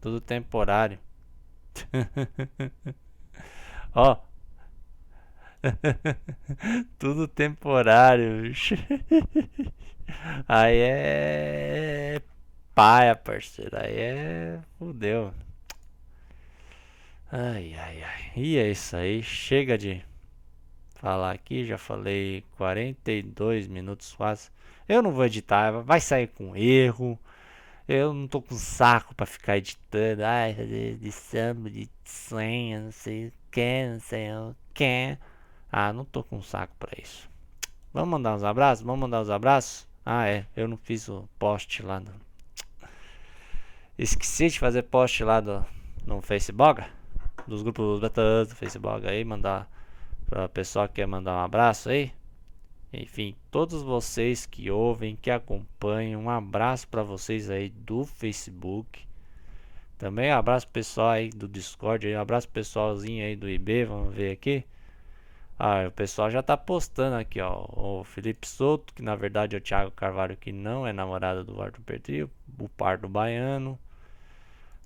Tudo 0.00 0.20
temporário. 0.20 0.98
Ó, 3.94 4.16
tudo 6.98 7.26
temporário, 7.28 8.42
bicho. 8.42 8.74
Aí 10.48 10.78
é 10.78 12.20
paia, 12.74 13.16
parceiro. 13.16 13.76
Aí 13.76 13.96
é. 13.96 14.60
Fudeu. 14.78 15.32
Ai, 17.36 17.74
ai, 17.74 18.00
ai. 18.00 18.32
E 18.36 18.56
é 18.56 18.70
isso 18.70 18.96
aí. 18.96 19.20
Chega 19.20 19.76
de 19.76 20.00
falar 20.94 21.32
aqui. 21.32 21.64
Já 21.64 21.76
falei 21.76 22.44
42 22.56 23.66
minutos 23.66 24.12
quase. 24.14 24.50
Eu 24.88 25.02
não 25.02 25.10
vou 25.10 25.24
editar. 25.24 25.72
Vai 25.82 26.00
sair 26.00 26.28
com 26.28 26.54
erro. 26.54 27.18
Eu 27.88 28.14
não 28.14 28.28
tô 28.28 28.40
com 28.40 28.54
saco 28.54 29.16
pra 29.16 29.26
ficar 29.26 29.58
editando. 29.58 30.22
Ai, 30.24 30.52
edição, 30.52 31.54
de 31.64 31.90
senha, 32.04 32.80
não 32.82 32.92
sei 32.92 33.26
o 33.26 33.32
que, 33.50 33.86
não 33.88 34.00
sei 34.00 34.30
o 34.32 34.54
que. 34.72 35.18
Ah, 35.72 35.92
não 35.92 36.04
tô 36.04 36.22
com 36.22 36.40
saco 36.40 36.74
pra 36.78 36.92
isso. 37.02 37.28
Vamos 37.92 38.10
mandar 38.10 38.36
uns 38.36 38.44
abraços? 38.44 38.84
Vamos 38.84 39.00
mandar 39.00 39.22
uns 39.22 39.30
abraços? 39.30 39.88
Ah, 40.06 40.28
é. 40.28 40.46
Eu 40.56 40.68
não 40.68 40.76
fiz 40.76 41.08
o 41.08 41.28
post 41.36 41.82
lá 41.82 41.98
no. 41.98 42.12
Esqueci 43.98 44.50
de 44.50 44.58
fazer 44.60 44.84
post 44.84 45.24
lá 45.24 45.40
do, 45.40 45.66
no 46.06 46.22
Facebook. 46.22 46.84
Dos 47.46 47.62
grupos 47.62 48.00
betas 48.00 48.48
do 48.48 48.54
Facebook 48.56 49.06
aí. 49.06 49.24
Mandar 49.24 49.70
pra 50.26 50.48
pessoa 50.48 50.88
que 50.88 50.94
quer 50.94 51.06
mandar 51.06 51.34
um 51.34 51.44
abraço 51.44 51.90
aí. 51.90 52.12
Enfim, 52.92 53.34
todos 53.50 53.82
vocês 53.82 54.46
que 54.46 54.70
ouvem, 54.70 55.16
que 55.16 55.30
acompanham, 55.30 56.22
um 56.22 56.30
abraço 56.30 56.86
para 56.86 57.02
vocês 57.02 57.50
aí 57.50 57.68
do 57.70 58.04
Facebook. 58.04 59.04
Também 59.98 60.30
um 60.30 60.36
abraço 60.36 60.68
pessoal 60.68 61.10
aí 61.10 61.30
do 61.30 61.48
Discord, 61.48 62.06
um 62.14 62.20
abraço 62.20 62.48
pessoalzinho 62.48 63.24
aí 63.24 63.34
do 63.34 63.48
IB, 63.48 63.84
vamos 63.86 64.14
ver 64.14 64.30
aqui. 64.32 64.64
Ah, 65.58 65.86
o 65.88 65.90
pessoal 65.90 66.30
já 66.30 66.42
tá 66.42 66.56
postando 66.56 67.16
aqui, 67.16 67.40
ó. 67.40 67.66
O 67.72 68.04
Felipe 68.04 68.46
Souto, 68.46 68.92
que 68.94 69.02
na 69.02 69.16
verdade 69.16 69.56
é 69.56 69.58
o 69.58 69.62
Thiago 69.62 69.90
Carvalho, 69.90 70.36
que 70.36 70.52
não 70.52 70.86
é 70.86 70.92
namorado 70.92 71.44
do 71.44 71.60
Arthur 71.60 71.82
Petri, 71.82 72.22
o 72.22 72.30
Pardo 72.76 73.08
Baiano, 73.08 73.78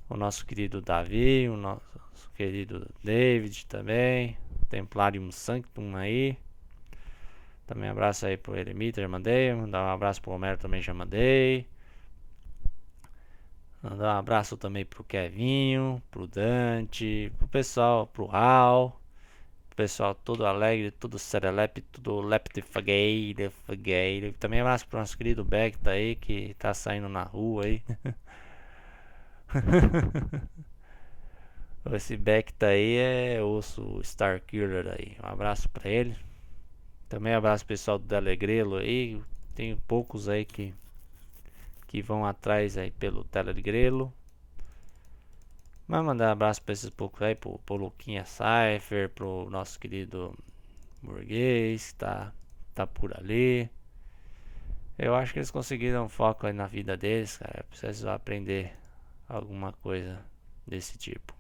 o 0.09 0.16
nosso 0.16 0.46
querido 0.46 0.80
Davi, 0.80 1.48
o 1.48 1.56
nosso 1.56 2.30
querido 2.34 2.88
David 3.02 3.66
também, 3.66 4.36
Templarium 4.68 5.30
Sanctum 5.30 5.96
aí. 5.96 6.36
Também 7.66 7.90
abraço 7.90 8.26
aí 8.26 8.36
pro 8.36 8.56
Eremita, 8.56 9.00
já 9.00 9.09
mandei. 9.09 9.52
Mandar 9.54 9.84
um 9.84 9.90
abraço 9.90 10.22
pro 10.22 10.32
Homero 10.32 10.59
também 10.59 10.80
já 10.80 10.94
mandei. 10.94 11.66
Mandar 13.82 14.16
um 14.16 14.18
abraço 14.18 14.56
também 14.56 14.84
pro 14.84 15.04
Kevinho, 15.04 16.02
pro 16.11 16.26
Dante, 16.26 17.32
pro 17.38 17.46
pessoal, 17.48 18.06
pro 18.06 18.26
Raul 18.26 18.98
pessoal 19.78 20.12
todo 20.12 20.44
alegre, 20.44 20.90
tudo 20.90 21.20
serelepe, 21.20 21.82
tudo 21.82 22.20
leptifagueira, 22.20 23.48
fagueira. 23.64 24.32
Também 24.32 24.61
abraço 24.61 24.84
pro 24.88 24.98
nosso 24.98 25.16
querido 25.16 25.44
Beck 25.44 25.78
tá 25.78 25.92
aí, 25.92 26.16
que 26.16 26.54
tá 26.59 26.74
saindo 26.74 27.09
na 27.09 27.22
rua 27.22 27.64
aí. 27.64 27.80
Esse 31.92 32.16
Beck 32.16 32.53
tá 32.53 32.68
aí 32.68 32.96
é 32.96 33.42
osso 33.42 34.01
Star 34.05 34.40
Killer 34.42 34.88
aí. 34.88 35.16
Um 35.22 35.26
abraço 35.28 35.68
pra 35.70 35.88
ele. 35.88 36.14
Também 37.09 37.32
um 37.34 37.38
abraço 37.38 37.64
pessoal 37.64 37.99
do 37.99 38.07
Telegrelo 38.07 38.76
aí. 38.76 39.20
Tem 39.55 39.74
poucos 39.88 40.28
aí 40.28 40.44
que 40.44 40.74
que 41.86 42.03
vão 42.03 42.24
atrás 42.26 42.76
aí 42.76 42.90
pelo 42.90 43.24
Telegrelo. 43.24 44.12
Mas 45.86 46.05
mandar 46.05 46.28
um 46.28 46.32
abraço 46.32 46.62
pra 46.62 46.74
esses 46.74 46.90
poucos 46.90 47.22
aí, 47.22 47.34
pro, 47.34 47.59
pro 47.61 47.76
Luquinha 47.76 48.24
Cypher, 48.26 49.09
pro 49.09 49.49
nosso 49.49 49.80
querido 49.80 50.36
burguês, 51.03 51.92
que 51.92 51.99
tá, 51.99 52.32
tá 52.74 52.86
por 52.86 53.16
ali. 53.18 53.70
Eu 54.99 55.14
acho 55.14 55.32
que 55.32 55.38
eles 55.38 55.51
conseguiram 55.51 56.09
foco 56.09 56.46
aí 56.46 56.53
na 56.53 56.66
vida 56.66 56.94
deles, 56.96 57.38
cara. 57.38 57.64
Precisam 57.70 58.12
aprender 58.12 58.76
alguma 59.28 59.72
coisa 59.72 60.24
desse 60.66 60.96
tipo. 60.96 61.34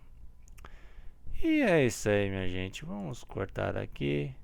E 1.42 1.62
é 1.62 1.86
isso 1.86 2.08
aí, 2.08 2.28
minha 2.28 2.48
gente. 2.48 2.84
Vamos 2.84 3.22
cortar 3.24 3.76
aqui. 3.76 4.34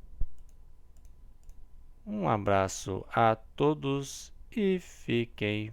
Um 2.06 2.28
abraço 2.28 3.04
a 3.12 3.34
todos 3.34 4.32
e 4.50 4.78
fiquem 4.78 5.72